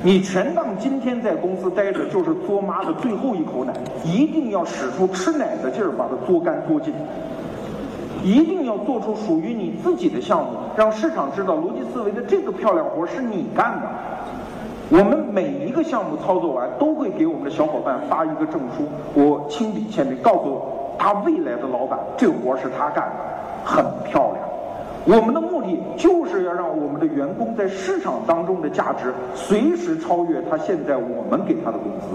[0.03, 3.74] 你全当今天在公司待着就是嘬妈的最后一口奶，
[4.05, 6.93] 一定要使出吃奶的劲儿把它嘬干嘬尽，
[8.24, 13.88] 一定要做出属于你自己的项目，让市场知道逻辑思维的这个漂亮活是你干的。
[14.89, 20.62] 我们每一个项目操作完，都会给我们的小伙伴发一个证书，我亲笔签名，告诉
[20.99, 24.57] 他未来的老板，这活是他干的，很漂亮。
[25.08, 32.08] 我们的目的就是要让我们的员工在市场当中的价值随时超越他现在我们给他的工资，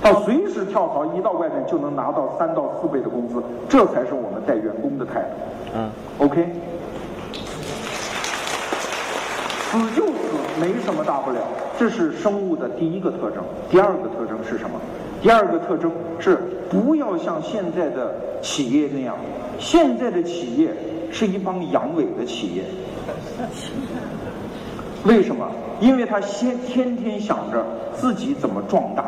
[0.00, 5.26] 他随时跳槽一到外面就能拿到三到四倍的工资，这才是我们带员工的态度。
[5.74, 6.46] 嗯，OK，
[9.72, 10.12] 死就死，
[10.60, 11.40] 没什么大不了。
[11.76, 13.42] 这是生物的第一个特征。
[13.68, 14.78] 第二个特征是什么？
[15.20, 16.38] 第二个特征是
[16.70, 19.16] 不要像现在的企业那样，
[19.58, 20.70] 现在的企业。
[21.12, 22.64] 是一帮阳痿的企业，
[25.04, 25.46] 为什么？
[25.78, 29.04] 因为他先天天想着自己怎么壮大，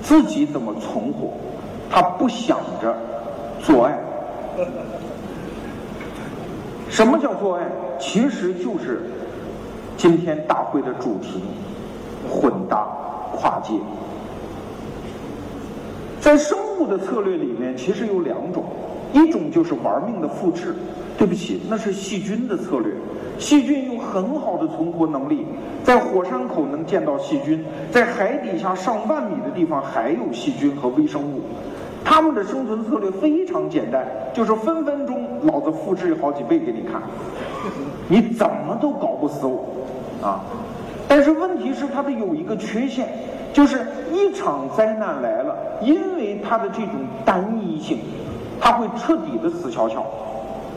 [0.00, 1.32] 自己怎么存活，
[1.90, 2.96] 他不想着
[3.60, 3.98] 做爱。
[6.88, 7.64] 什么叫做爱？
[7.98, 9.02] 其实就是
[9.96, 11.42] 今天大会的主题：
[12.28, 12.86] 混搭、
[13.32, 13.74] 跨界。
[16.20, 18.64] 在生物的策略里面，其实有两种，
[19.12, 20.74] 一种就是玩命的复制。
[21.20, 22.90] 对不起，那是细菌的策略。
[23.38, 25.44] 细菌有很好的存活能力，
[25.84, 31.42] 在火山口能见到细菌，在海底下上万米的地方还有细菌和微生物。
[32.02, 34.02] 它们的生存策略非常简单，
[34.32, 37.02] 就是分分钟老子复制好几倍给你看，
[38.08, 39.62] 你怎么都搞不死我
[40.22, 40.40] 啊！
[41.06, 43.06] 但是问题是它的有一个缺陷，
[43.52, 46.94] 就是一场灾难来了，因为它的这种
[47.26, 47.98] 单一性，
[48.58, 50.02] 它会彻底的死翘翘。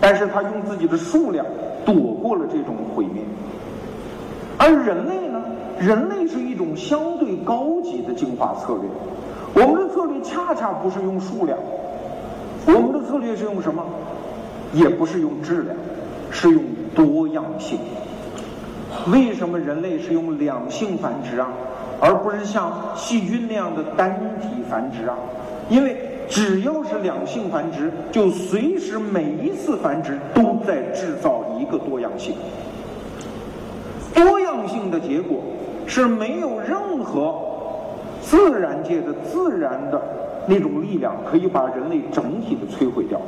[0.03, 1.45] 但是他用自己的数量
[1.85, 3.23] 躲过了这种毁灭，
[4.57, 5.41] 而人类呢？
[5.79, 9.63] 人类是一种相对高级的进化策略。
[9.63, 11.57] 我们的策略恰恰不是用数量，
[12.65, 13.81] 我们的策略是用什么？
[14.73, 15.73] 也不是用质量，
[16.31, 16.61] 是用
[16.93, 17.79] 多样性。
[19.07, 21.47] 为什么人类是用两性繁殖啊，
[22.01, 25.15] 而不是像细菌那样的单体繁殖啊？
[25.69, 26.09] 因为。
[26.29, 32.35] 只要是两性繁殖，就随时每一次繁殖都在制造一个多样性。
[34.13, 35.41] 多样性的结果
[35.85, 37.39] 是没有任何
[38.21, 40.01] 自然界的自然的
[40.45, 43.19] 那种力量可以把人类整体的摧毁掉。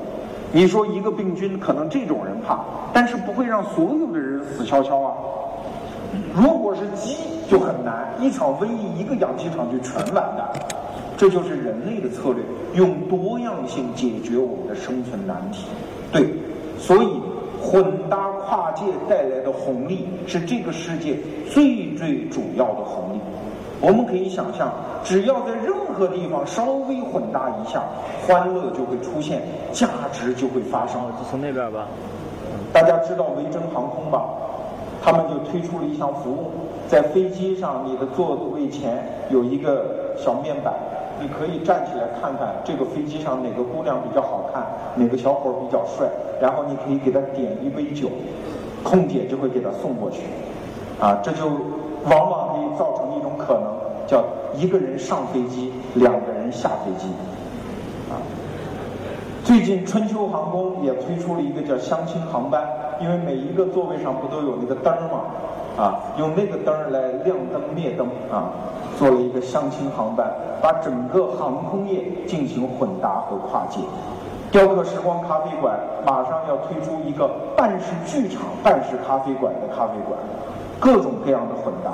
[0.52, 2.60] 你说一个病菌可能这种人怕，
[2.94, 5.14] 但是不会让所有的人死翘翘啊。
[6.34, 7.18] 如果是鸡
[7.50, 10.50] 就很难，一场瘟疫一个养鸡场就全完蛋。
[11.18, 12.44] 这就是人类的策略，
[12.74, 15.66] 用多样性解决我们的生存难题。
[16.12, 16.30] 对，
[16.78, 17.08] 所以
[17.62, 21.18] 混搭跨界带来的红利是这个世界
[21.50, 23.20] 最最主要的红利。
[23.80, 27.84] 我们可以想象，只要在任何地方稍微混搭一下，
[28.28, 29.42] 欢乐就会出现，
[29.72, 31.02] 价值就会发生。
[31.18, 31.88] 就从那边吧。
[32.74, 34.26] 大家知道维珍航空吧？
[35.02, 36.52] 他们就推出了一项服务，
[36.90, 40.74] 在飞机上，你的座位前有一个小面板。
[41.20, 44.64] 你可以站起来看看这个飞机上哪个姑娘比较好看，
[44.96, 46.08] 哪个小伙比较帅，
[46.42, 48.10] 然后你可以给他点一杯酒，
[48.84, 50.24] 空姐就会给他送过去，
[51.00, 51.48] 啊，这就
[52.10, 53.64] 往往可以造成一种可能，
[54.06, 54.24] 叫
[54.56, 57.08] 一个人上飞机，两个人下飞机，
[58.12, 58.20] 啊，
[59.44, 62.68] 最近春秋航空也推出了一个叫相亲航班，
[63.00, 65.22] 因为每一个座位上不都有那个灯吗？
[65.78, 68.48] 啊，用那个灯来亮灯灭灯啊，
[68.98, 73.82] 做了一个相亲航班，把整个航空业进行混搭和跨界。
[74.52, 80.18] 雕刻时光咖啡馆马上要推出一个半是剧场、半是咖啡馆的咖啡馆，
[80.80, 81.92] 各种各样的混搭，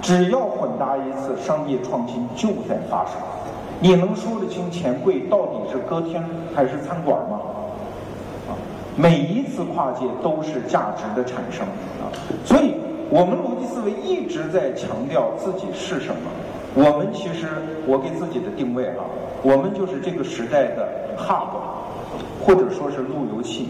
[0.00, 3.14] 只要混搭一次，商业创新就在发生。
[3.78, 6.24] 你能说得清钱柜到底是歌厅
[6.54, 7.40] 还是餐馆吗？
[8.48, 8.56] 啊，
[8.96, 11.66] 每一次跨界都是价值的产生
[12.00, 12.08] 啊，
[12.46, 12.74] 所以。
[13.10, 16.30] 我们逻辑思维一直在强调自己是什么。
[16.74, 17.48] 我们其实，
[17.86, 19.04] 我给自己的定位啊，
[19.42, 20.86] 我们就是这个时代的
[21.16, 21.56] hub，
[22.44, 23.68] 或者说是路由器。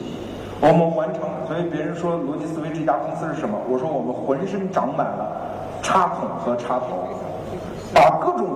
[0.61, 3.57] 我们完成，所以别人说逻辑思维这家公司是什么？
[3.71, 5.41] 我说我们浑身长满了
[5.83, 7.07] 插孔和插头，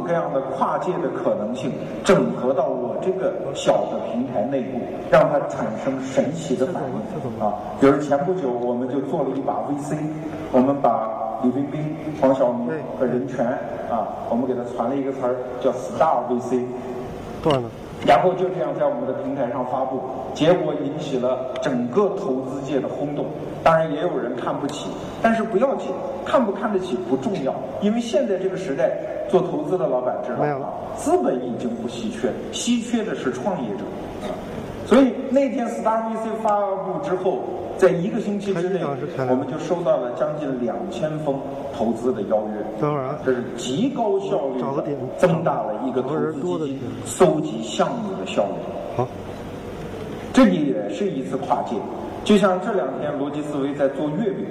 [0.02, 1.70] 种各样的跨界的可能性
[2.02, 4.80] 整合到我这个小的平台内部，
[5.10, 7.54] 让它产生神奇的反应啊！
[7.80, 9.96] 比如前不久我们就做了一把 VC，
[10.50, 11.08] 我们把
[11.42, 13.46] 李冰冰、黄晓明和任泉
[13.90, 16.64] 啊，我们给他传了一个词儿叫 Star VC，
[17.42, 17.68] 断了。
[18.06, 20.00] 然后就这样在我们的平台上发布，
[20.34, 23.26] 结果引起了整个投资界的轰动。
[23.62, 24.88] 当然也有人看不起，
[25.22, 25.88] 但是不要紧，
[26.24, 28.90] 看不看得起不重要，因为现在这个时代
[29.28, 33.84] 做投资的老板知道啊，资本已经不稀缺，稀缺的是创业者。
[34.84, 37.40] 所以那天 Star VC 发布之后。
[37.82, 38.80] 在一个星期之内，
[39.28, 41.36] 我们就收到了将近两千封
[41.74, 42.64] 投资的邀约。
[42.80, 46.32] 当然这是极高效率的增大了一个投资
[46.64, 48.52] 基金搜集项目的效率。
[48.96, 49.08] 好，
[50.32, 51.74] 这也是一次跨界。
[52.22, 54.46] 就像这两天逻辑思维在做月饼。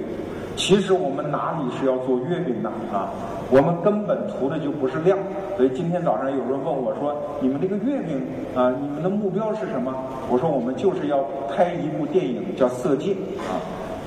[0.56, 3.10] 其实我们哪里是要做月饼的啊？
[3.50, 5.18] 我们根本图的就不是量。
[5.56, 8.22] 所以今天早上有人问我说：“你们这个月饼
[8.54, 9.94] 啊，你们的目标是什么？”
[10.30, 13.60] 我说：“我们就是要拍一部电影叫《色戒》啊，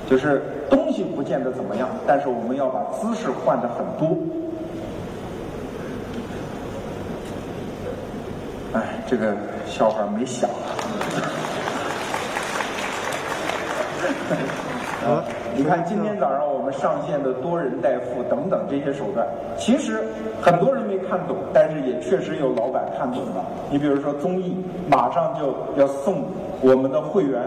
[0.09, 4.17] 就是东西不见得怎么样，但是我们要把姿势换的很多。”
[8.73, 9.35] 哎，这个
[9.65, 10.49] 笑话没想。
[15.05, 15.23] 啊，
[15.55, 20.03] 你看今天早上我们上线的多人代付等等这些手段，其实
[20.41, 23.45] 很多人没看懂，但是也确实有老板看懂了。
[23.69, 24.57] 你比如说综艺，
[24.89, 26.23] 马上就要送
[26.61, 27.39] 我们的会员，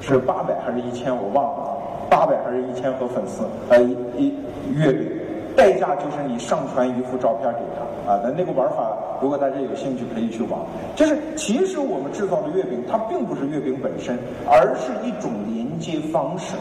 [0.00, 1.70] 是八百还是一千我忘了啊，
[2.08, 4.32] 八百还是一千和粉丝，呃一
[4.72, 5.10] 月饼，
[5.56, 8.20] 代价就是你上传一幅照片给他啊。
[8.22, 10.58] 那那个玩法，如果大家有兴趣可以去玩。
[10.96, 14.18] 就是其实我们制造的月饼，它并不是月饼本身，
[14.48, 16.54] 而是一种连接方式。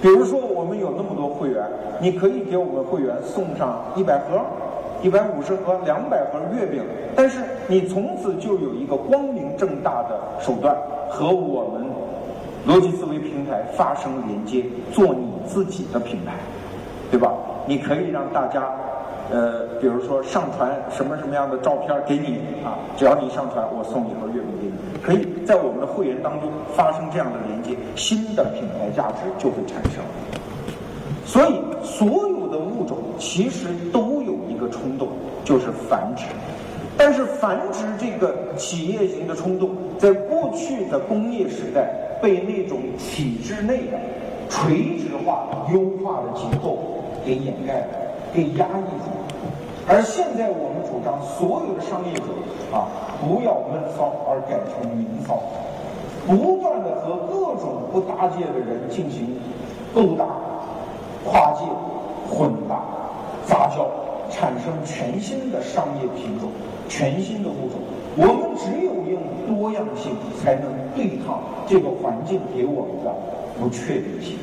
[0.00, 1.64] 比如说，我们有那么多会员，
[2.00, 4.40] 你可以给我们会员送上一百盒、
[5.02, 6.82] 一百五十盒、两百盒月饼，
[7.16, 10.76] 但是你从此就有一个光明正大的手段
[11.10, 11.84] 和我们
[12.66, 16.34] 逻辑思维平台发生连接，做你自己的品牌，
[17.10, 17.32] 对吧？
[17.66, 18.70] 你可以让大家。
[19.30, 22.78] 呃，比如说上传什么什么样的照片给你啊？
[22.96, 24.72] 只要你上传，我送一盒月饼给你。
[25.02, 30.02] 可以在我们的会员当中发生这样的连接，新的品牌价值就会产生。
[31.26, 35.08] 所以，所有的物种其实都有一个冲动，
[35.44, 36.24] 就是繁殖。
[36.96, 43.98] 但是，繁殖这个企业型的冲动，在过去的工业时代被那种体制内的
[44.48, 46.78] 垂直化、优化的结构
[47.24, 48.07] 给掩盖了。
[48.34, 49.10] 给压抑住，
[49.88, 52.24] 而现在我们主张所有的商业者
[52.72, 52.86] 啊，
[53.20, 55.40] 不要闷骚，而改成明骚，
[56.26, 59.34] 不断的和各种不搭界的人进行
[59.94, 60.26] 勾搭、
[61.24, 61.64] 跨界、
[62.28, 62.82] 混搭、
[63.46, 63.88] 杂交，
[64.30, 66.50] 产生全新的商业品种、
[66.88, 67.80] 全新的物种。
[68.14, 70.12] 我们只有用多样性，
[70.42, 70.64] 才能
[70.94, 73.14] 对抗这个环境给我们的
[73.58, 74.36] 不确定性。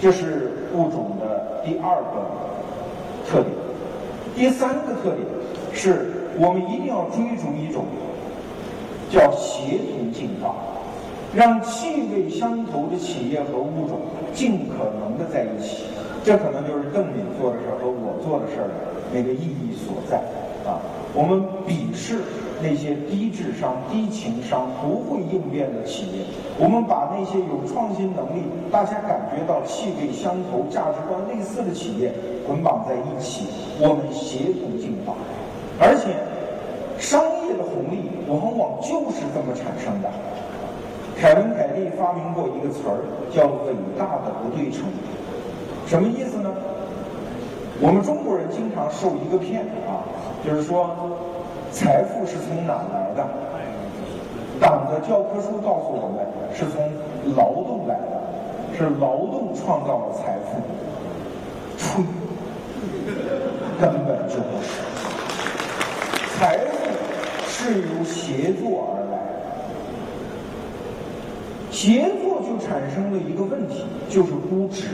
[0.00, 2.47] 这是物种的第二个。
[3.30, 3.52] 特点，
[4.34, 5.18] 第三个特点
[5.72, 7.84] 是我们一定要追逐一种
[9.10, 10.54] 叫协同进化，
[11.34, 14.00] 让气味相投的企业和物种
[14.32, 15.84] 尽可能的在一起。
[16.24, 18.74] 这可能就是邓敏做的事儿和我做的事儿的
[19.12, 20.16] 那个意义所在
[20.68, 20.80] 啊。
[21.14, 22.18] 我们鄙视。
[22.60, 26.24] 那些低智商、低情商、不会应变的企业，
[26.60, 32.12] 我们把那些有创新能力、大家感觉到气味相投、价值观类似的企业
[32.46, 33.46] 捆绑在一起，
[33.78, 35.14] 我们协同进化。
[35.78, 36.18] 而且，
[36.98, 40.10] 商业的红利往往就是这么产生的。
[41.14, 44.82] 凯文·凯利发明过一个词儿，叫“伟大的不对称”，
[45.86, 46.50] 什么意思呢？
[47.80, 50.02] 我们中国人经常受一个骗啊，
[50.44, 50.90] 就是说。
[51.70, 53.28] 财富是从哪来的？
[55.00, 56.24] 教科书告诉我们，
[56.54, 56.90] 是从
[57.36, 58.20] 劳动来的，
[58.76, 60.60] 是劳动创造了财富。
[61.78, 62.02] 吹，
[63.80, 64.66] 根本就不是。
[66.38, 66.72] 财富
[67.46, 69.38] 是由协作而来的，
[71.70, 74.86] 协作就产生了一个问题，就是估值。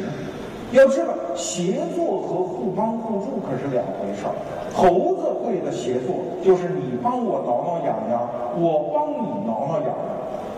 [0.73, 4.35] 要知道，协作和互帮互助可是两回事儿。
[4.73, 8.29] 猴子会的协作，就是你帮我挠挠痒痒，
[8.59, 9.95] 我帮你挠挠痒痒，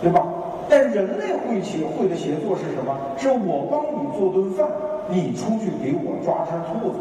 [0.01, 0.27] 对吧？
[0.69, 2.97] 但人类会协会的协作是什么？
[3.17, 4.69] 是我帮你做顿饭，
[5.09, 6.99] 你出去给我抓只兔子。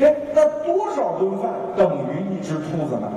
[0.00, 3.12] 哎，那多少顿饭等于一只兔子呢？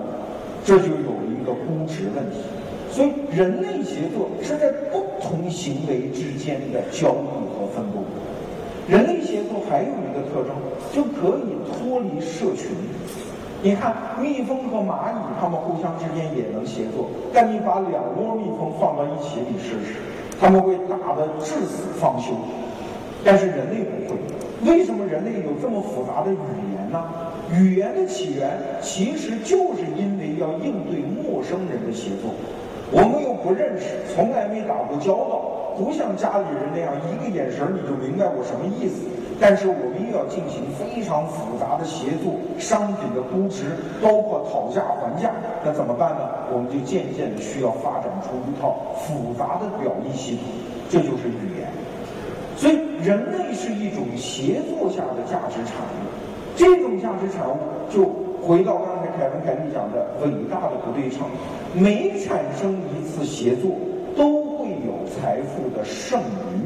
[0.66, 2.40] 这就有一个估值问题。
[2.92, 7.24] 所以，人类协作是在不同行为之间的交互
[7.56, 8.04] 和分工。
[8.88, 10.56] 人类协作还有一个特征，
[10.92, 12.70] 就可以脱离社群。
[13.62, 17.08] 你看，蜜蜂和蚂蚁，它们互相之间也能协作。
[17.34, 19.96] 但你把两窝蜜蜂放到一起，你试试，
[20.38, 22.34] 它们会打得至死方休。
[23.24, 24.20] 但是人类不会。
[24.70, 26.38] 为什么人类有这么复杂的语
[26.76, 27.06] 言呢？
[27.54, 32.32] 语言的起源其实就是因为要应对陌生人的协作。
[32.92, 39.05] 我们又不认识，从来没打过交道，不像家里人那样一个眼神你就明白我什么意思。
[39.41, 43.65] 但是我们又要进行非常复杂的协作，商品的估值，
[44.01, 45.32] 包括讨价还价，
[45.65, 46.21] 那怎么办呢？
[46.53, 50.45] 我们就渐渐的需要发展出一套复杂的表意系统，
[50.88, 51.67] 这就是语言。
[52.55, 56.05] 所以，人类是一种协作下的价值产物。
[56.55, 57.57] 这种价值产物，
[57.89, 58.05] 就
[58.39, 61.26] 回到刚才凯文凯利讲的伟大的不对称，
[61.74, 63.71] 每产生一次协作，
[65.24, 66.59] 财富的剩余。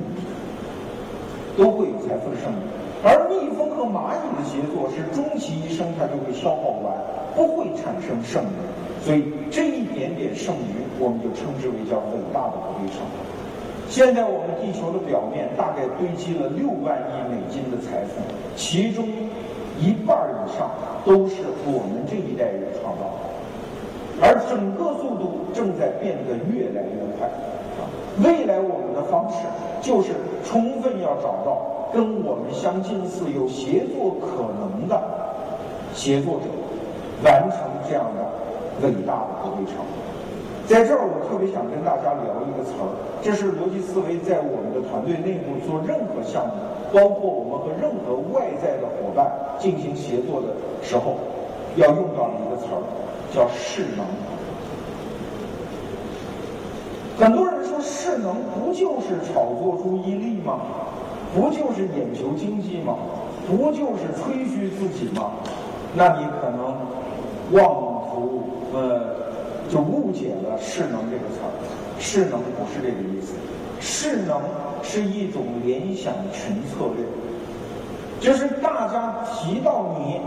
[1.58, 2.62] 都会有财富的剩余，
[3.02, 6.94] 而蜜蜂和蚂蚁的协作是终其一生它就会消耗完，
[7.34, 8.62] 不会产生剩余，
[9.02, 13.02] 所以这一点点剩余我们就称之为叫伟大的不对称。
[13.90, 18.22] 现在我们地球的表面大概堆积了六万亿美金的财富，
[18.56, 19.10] 其中
[19.82, 20.14] 一半
[20.46, 20.70] 以上
[21.04, 27.26] 都是我们这一代人创造的，而整个速度正在变得越来越快。
[28.24, 29.38] 未来我们的方式
[29.82, 30.10] 就是
[30.44, 31.62] 充分要找到
[31.94, 35.00] 跟我们相近似、有协作可能的
[35.94, 36.46] 协作者，
[37.24, 39.76] 完成这样的伟大的不对称。
[40.68, 42.90] 在这儿，我特别想跟大家聊一个词儿，
[43.22, 46.54] 这是逻辑思维在我们的团队内部做任何项目，
[46.92, 50.48] 包括我们和任何外在的伙伴进行协作的
[50.82, 51.16] 时候，
[51.78, 52.82] 要用到的一个词儿，
[53.32, 54.04] 叫势能。
[57.20, 60.60] 很多人说势能不就是炒作注意力吗？
[61.34, 62.96] 不就是眼球经济吗？
[63.48, 65.32] 不就是吹嘘自己吗？
[65.96, 66.76] 那你可能
[67.54, 68.44] 妄图
[68.74, 69.16] 呃
[69.68, 71.50] 就误解了势能这个词儿。
[72.00, 73.34] 势能不是这个意思，
[73.80, 74.40] 势能
[74.84, 77.04] 是一种联想群策略，
[78.20, 80.22] 就是大家提到你。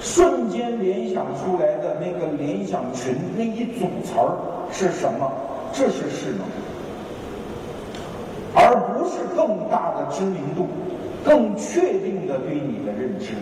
[0.00, 4.36] 瞬间联想出来的那个联想群那一组词儿
[4.72, 5.30] 是什么？
[5.72, 6.46] 这是势能，
[8.54, 10.68] 而不是更大的知名度、
[11.24, 13.34] 更确定的对你的认知。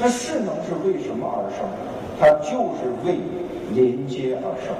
[0.00, 1.66] 那势能是为什么而生？
[2.18, 3.18] 它就是为
[3.74, 4.74] 连接而生。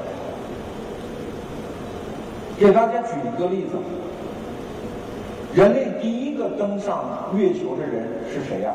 [2.59, 3.77] 给大家举一个例子：
[5.55, 8.73] 人类第一个登上月球的人是谁呀？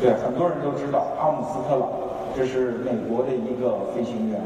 [0.00, 1.88] 对，很多人都知道阿姆斯特朗，
[2.36, 4.40] 这是美国的一个飞行员。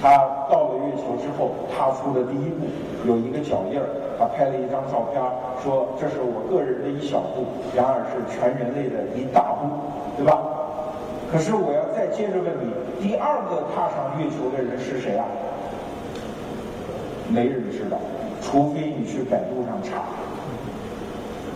[0.00, 0.18] 他
[0.50, 2.66] 到了月球之后，踏出的第一步
[3.06, 3.86] 有一个脚印儿，
[4.18, 5.22] 他拍了一张照片，
[5.62, 9.68] 说这是我个人的一小步，然而是全人类的一大步，
[10.16, 10.42] 对吧？
[11.30, 15.24] 可是我要再接着问你，第二个踏上月球的人是谁啊？
[17.28, 17.96] 没人知道，
[18.42, 20.02] 除非你去百度上查。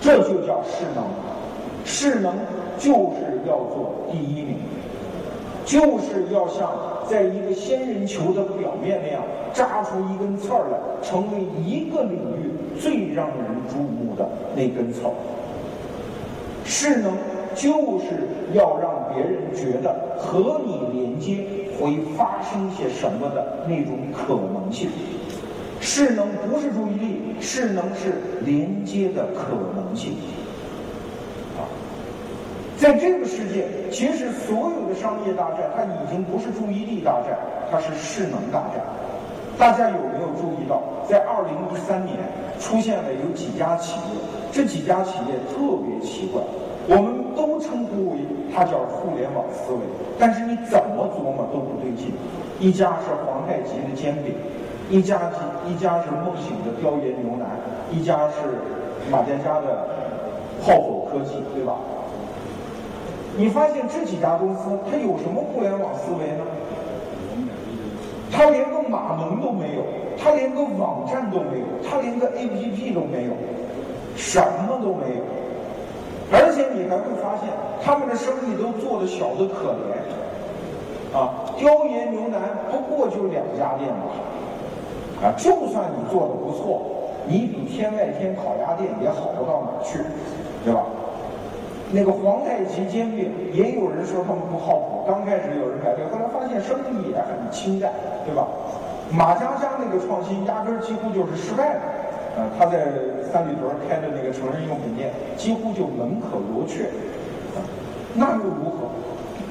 [0.01, 1.05] 这就叫势能，
[1.85, 2.33] 势能。
[2.79, 4.59] 就是要做第一名，
[5.67, 6.71] 就是要像
[7.11, 9.21] 在一个仙人球的表面那样
[9.53, 13.37] 扎出一根刺儿来，成为一个领域最让人
[13.69, 15.11] 注目的那根刺儿。
[16.65, 17.13] 势能
[17.55, 21.45] 就是要让别人觉得和你连接
[21.79, 24.89] 会发生些什么的那种可能性。
[25.81, 28.15] 势能不是注意力，势能是
[28.45, 30.17] 连接的可能性。
[32.79, 37.39] 在这个世界，其实所有的商业大战，它已经不是注意力大战，
[37.71, 38.85] 它是势能大战。
[39.59, 42.19] 大家有没有注意到，在二零一三年
[42.61, 44.21] 出现了有几家企业？
[44.53, 45.57] 这几家企业特
[45.89, 46.43] 别奇怪，
[46.87, 48.19] 我们都称呼为
[48.55, 49.81] 它叫互联网思维，
[50.19, 52.13] 但是你怎么琢磨都不对劲。
[52.61, 54.35] 一家是皇太极的煎饼，
[54.91, 57.49] 一家是一家是梦醒的雕爷牛腩，
[57.91, 58.61] 一家是
[59.11, 59.89] 马家家的
[60.63, 61.73] 炮火科技，对吧？
[63.37, 66.45] 你发现这几家公司，它有什么互联网思维呢？
[68.33, 69.83] 它连个码农都没有，
[70.19, 73.33] 它连个网站都没有，它连个 APP 都没有，
[74.17, 75.23] 什么都没有。
[76.33, 77.49] 而且你还会发现，
[77.85, 82.41] 他们的生意都做的小的可怜，啊，雕爷牛腩
[82.73, 86.83] 不过就两家店嘛，啊，就算你做的不错，
[87.29, 90.01] 你比天外天烤鸭店也好不到哪儿去，
[90.65, 90.81] 对吧？
[91.93, 97.93] 那个皇太极煎饼，也有人说他们不靠谱，刚开始有人排队，后来发现生意也很清淡，
[98.27, 98.47] 对吧？
[99.11, 101.81] 马家家那个创新压根儿几乎就是失败的，
[102.37, 102.91] 呃，他在
[103.31, 106.91] 三里屯开的那个成人用品店几乎就门可罗雀，
[107.55, 107.63] 啊，
[108.15, 108.91] 那又如何？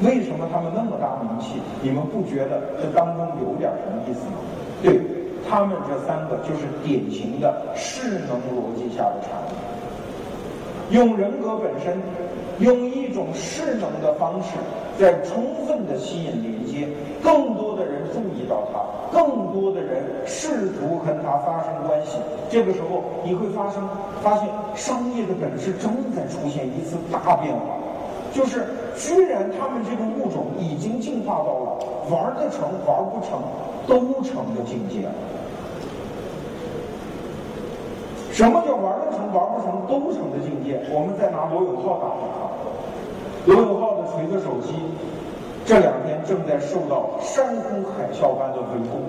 [0.04, 1.64] 为什么他们那么大名气？
[1.82, 4.44] 你们不觉得这当中有点什么意思吗？
[4.84, 5.00] 对，
[5.48, 9.55] 他们这三个就是典型的势能逻辑下的产物。
[10.92, 11.98] 用人格本身，
[12.60, 14.50] 用一种势能的方式，
[15.00, 16.88] 在充分的吸引连接，
[17.24, 22.18] 更多的人注意到它，更多的人试图跟它发生关系。
[22.50, 23.82] 这个时候，你会发生
[24.22, 27.78] 发现，商业的本质正在出现一次大变化，
[28.32, 28.64] 就是
[28.96, 31.80] 居然他们这个物种已经进化到了
[32.12, 33.42] 玩得成、玩不成
[33.88, 35.12] 都成的境界了。
[38.36, 40.78] 什么叫玩得成、玩不成都成的境界？
[40.92, 42.52] 我们再拿罗永浩打比方，
[43.46, 44.76] 罗永浩的锤子手机
[45.66, 49.00] 这两天正在受到山呼海啸般的围攻，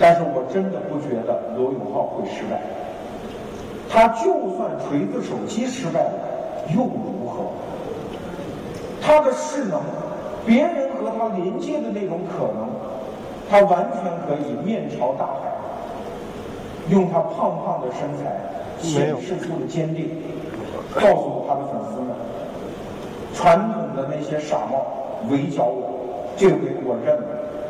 [0.00, 2.60] 但是我真的不觉得罗永浩会失败。
[3.88, 6.12] 他就算锤子手机失败了，
[6.74, 7.46] 又如何？
[9.00, 9.80] 他的势能，
[10.44, 12.66] 别人和他连接的那种可能，
[13.48, 15.49] 他完全可以面朝大海。
[16.90, 18.36] 用他胖胖的身材
[18.80, 20.10] 显示出的坚定，
[20.94, 22.08] 告诉他的粉丝们，
[23.32, 24.84] 传统的那些傻帽
[25.30, 27.22] 围剿我，这回我认了，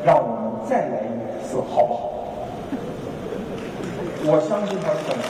[0.05, 2.11] 让我们再来一次好不好？
[4.23, 5.29] 我相信他的粉丝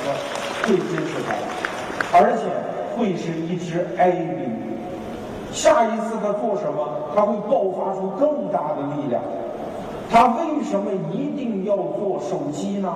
[0.66, 1.34] 会支持他，
[2.16, 2.42] 而且
[2.96, 4.60] 会是一支 A 兵。
[5.52, 9.20] 下一次他做什么，他会爆发出更大的力量。
[10.10, 12.92] 他为什么一定要做手机呢？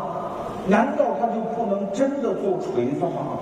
[0.66, 3.38] 难道他就不能真的做锤子吗？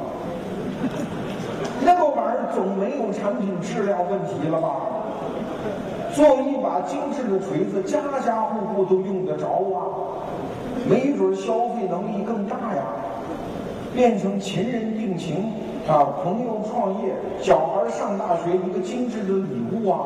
[1.85, 4.77] 那个玩意儿总没有产品质量问题了吧？
[6.13, 9.79] 做一把精致的锤子，家家户户都用得着啊，
[10.89, 12.83] 没准消费能力更大呀。
[13.95, 15.53] 变成情人定情
[15.89, 20.01] 啊，朋友创业，小孩上大学一个精致的礼物啊，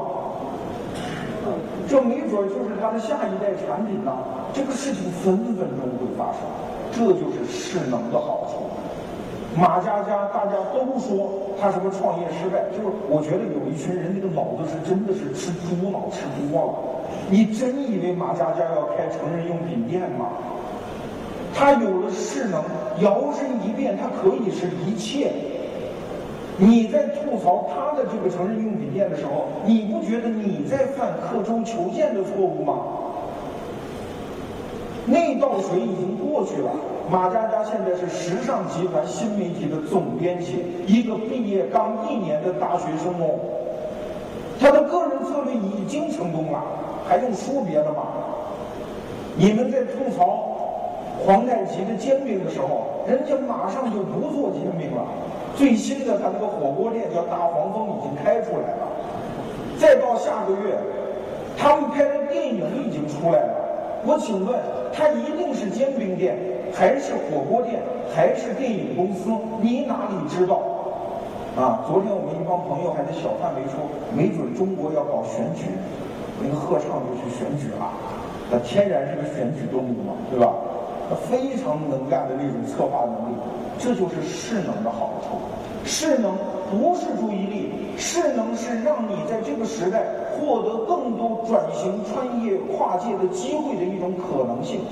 [1.89, 4.13] 这没准就是他的下一代产品呐。
[4.53, 6.41] 这个事情分分钟会发生。
[6.97, 8.65] 这就是势能的好处。
[9.61, 11.29] 马家家大家都说
[11.61, 16.73] 他什么创业失败，就是我觉得有一群人那个脑子是真的是吃猪脑吃多了。
[17.29, 20.29] 你真以为马家家要开成人用品店吗？
[21.55, 22.63] 他有了势能，
[23.01, 25.33] 摇身一变，他可以是一切。
[26.59, 32.75] 你在吐槽他的这个成人用品店的时候，你不觉得你在犯刻舟求剑的错误吗？
[35.61, 36.71] 水已经过去了。
[37.11, 43.39] 马佳佳现在是时尚集团新媒体的总编辑，一个毕业刚一年的大学生哦。
[44.59, 46.63] 他的个人策略已经成功了，
[47.07, 48.03] 还用说别的吗？
[49.37, 50.57] 你们在吐槽
[51.25, 55.05] 皇太极的煎饼的时候，人家马上就不做煎饼了。
[55.55, 58.89] 最新的他那个火锅店叫大黄蜂，已经开出来了。
[59.79, 60.77] 再到下个月，
[61.57, 63.56] 他们拍的电影已经出来了。
[64.07, 64.57] 我请问。
[64.97, 66.39] 它一定是煎饼店，
[66.73, 67.83] 还是火锅店，
[68.15, 69.29] 还是电影公司？
[69.61, 70.57] 你哪里知道？
[71.53, 71.85] 啊！
[71.85, 73.77] 昨天我们一帮朋友还在小范围说，
[74.17, 75.69] 没准中国要搞选举，
[76.41, 77.93] 那个贺畅就去选举了。
[78.49, 80.49] 那天然是个选举动物嘛，对吧？
[81.11, 83.37] 他非常能干的那种策划能力，
[83.77, 85.37] 这就是势能的好处。
[85.85, 86.33] 势能
[86.71, 90.05] 不是注意力，势能是让你在这个时代。
[90.37, 94.85] 获得更多转型、穿越、跨界的机会的一种可能性，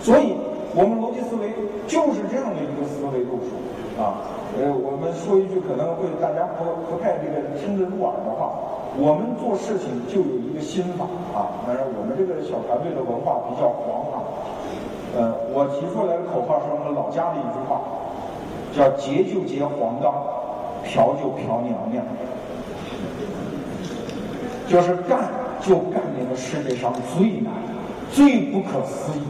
[0.00, 0.32] 所以，
[0.72, 1.52] 我们逻辑思维
[1.86, 3.52] 就是这样的一个思维路数
[4.00, 4.24] 啊。
[4.56, 8.56] 呃，我们说一句可能会大家不不太这个听得入耳的话，
[8.96, 11.04] 我们做事情就有一个心法
[11.36, 11.68] 啊。
[11.68, 14.24] 当然，我们这个小团队的文化比较黄啊。
[15.20, 17.84] 呃，我提出来的口号是我们老家的一句话，
[18.78, 20.14] 叫“结就结黄冈，
[20.84, 22.04] 嫖就嫖娘娘”。
[24.70, 25.18] 就是干
[25.60, 27.52] 就干那个世界上最难、
[28.12, 29.22] 最不可思议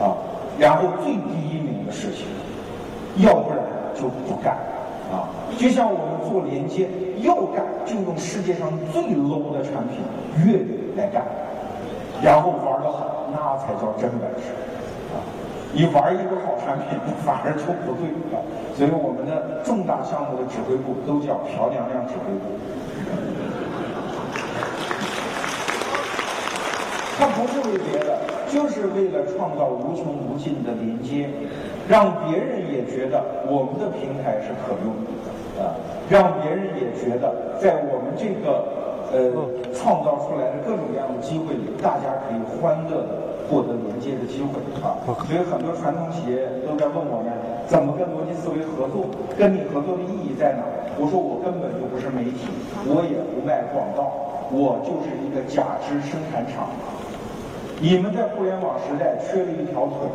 [0.00, 0.14] 啊，
[0.58, 2.26] 然后最第一名的事情，
[3.24, 3.58] 要不然
[3.94, 4.54] 就不干
[5.10, 5.26] 啊。
[5.58, 6.88] 就像我们做连接，
[7.22, 9.98] 要干就用世界上最 low 的产品
[10.46, 11.24] 粤语来干，
[12.22, 14.52] 然后玩的好，那才叫真本事。
[15.72, 18.38] 你玩一个好产品， 反而就不对啊。
[18.76, 22.52] 所以我们的重大项目的指挥部都叫朴娘娘指挥部。
[27.18, 28.18] 它不是为别的，
[28.50, 31.28] 就是为了创造无穷无尽的连接，
[31.88, 35.76] 让别人也觉得我们的平台是可用的，啊，
[36.10, 38.66] 让别人也觉得在我们这个
[39.12, 39.30] 呃
[39.72, 43.21] 创造出来的各种各样的机会里，大家可以欢乐的
[43.52, 44.96] 获得连接的机会啊。
[45.28, 47.28] 所以很多传统企业都在问我们，
[47.68, 49.04] 怎么跟逻辑思维合作？
[49.36, 50.64] 跟你合作的意义在哪？
[50.96, 52.48] 我说我根本就不是媒体，
[52.88, 54.08] 我也不卖广告，
[54.48, 56.72] 我就是一个假肢生产厂。
[57.80, 60.08] 你们在互联网时代缺了一条腿，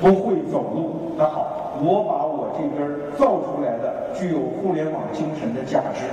[0.00, 6.04] 不会走路，那好，我把我这根造出来的具有互联网精神的假肢，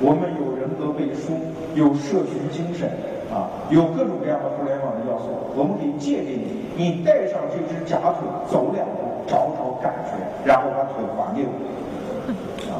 [0.00, 1.34] 我们有人格背书，
[1.74, 2.88] 有社群精神，
[3.34, 5.26] 啊，有各种各样的互联网的要素，
[5.58, 10.14] 我们可以借给你，你带上这只假腿走两步，找找感觉，
[10.46, 11.50] 然后把腿还给我，
[12.70, 12.78] 啊。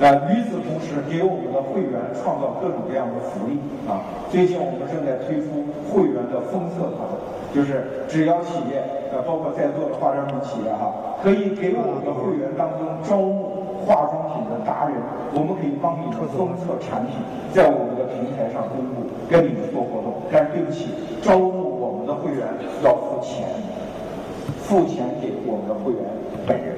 [0.00, 3.98] 呃，与此同时，给我们的会员创造各种各样的福利啊！
[4.30, 7.02] 最近我们正在推出会员的封测团，
[7.50, 8.78] 就是只要企业，
[9.10, 14.94] 呃，包括在座的化妆品企业哈，可以给我们的会员当中招募化妆品的达人，
[15.34, 17.18] 我们可以帮你们封测产品，
[17.50, 20.22] 在我们的平台上公布，跟你们做活动。
[20.30, 20.86] 但是对不起，
[21.22, 22.46] 招募我们的会员
[22.84, 23.46] 要付钱，
[24.62, 26.02] 付钱给我们的会员
[26.46, 26.76] 本人。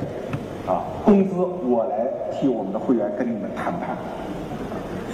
[0.66, 3.96] 啊，工资我来替我们的会员跟你们谈判，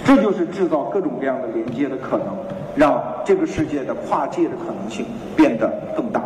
[0.05, 2.27] 这就是制造各种各样的连接的可能，
[2.75, 6.21] 让这个世界的跨界的可能性变得更大。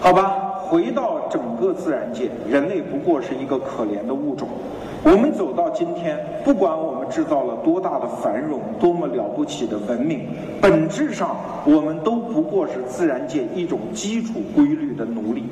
[0.00, 4.48] 好吧，回到整个自然界，人类不过是一个可怜的物种。
[5.04, 10.26] 我们走到今天，不管我们制造了多大的繁荣，多么了不起的文明，
[10.60, 15.44] 本质上我们都不过是自然界一种基础规律的奴隶。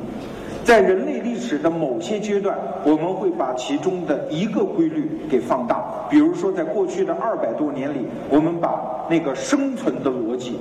[0.64, 5.80] 在人类历史的某些阶段，我们会把其中的一个规律给放大。
[6.11, 10.59] 比如说，在过去的二百多年里，我们把那个生存的逻辑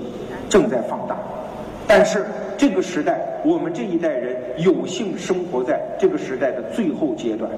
[0.48, 1.18] 正在放大。
[1.88, 2.24] 但是
[2.56, 7.50] 这个时代，我们这一代人有幸生活在这个时代的最后阶段。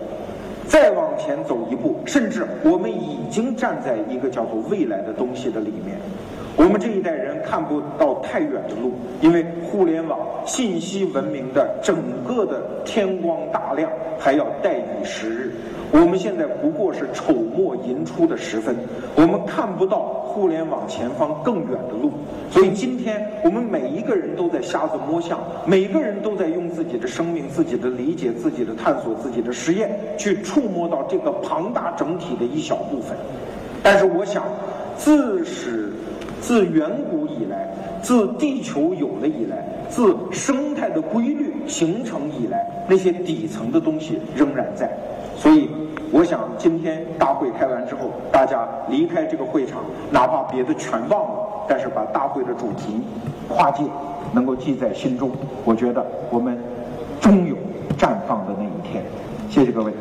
[0.68, 5.98] 再往前走一步，甚至我们已经站在一个叫做未来的东西的里面。
[6.56, 8.92] 我们这一代人看不到太远的路，
[9.22, 13.90] 因为互联网信息文明的整个的天光大亮
[14.20, 15.52] 还要待以时日。
[15.92, 18.76] 我们现在不过是丑末寅初的时分，
[19.16, 22.12] 我们看不到互联网前方更远的路。
[22.52, 33.18] 所以今天我们每一个人都在瞎子摸象，每个人都在用自己的生命、自己的理解、自己的探索、自己的实验去触摸到这个庞大整体的一小部分。
[33.82, 34.44] 但是我想，
[34.98, 35.92] 自始。
[36.40, 37.68] 自远古以来，
[38.02, 44.88] 自地球有了以来，自生态的规律形成以来，那些底层的东西仍然在。
[45.38, 45.70] 所以，
[46.12, 53.02] 我想今天大会开完之后，大家离开这个会场，哪怕别的全忘了，但是把大会的主题
[53.48, 53.84] 跨界
[54.34, 55.32] 能够记在心中，
[55.64, 56.58] 我觉得我们
[57.22, 57.56] 终有
[57.98, 59.04] 绽放的那一天。
[59.50, 59.94] 谢谢各位。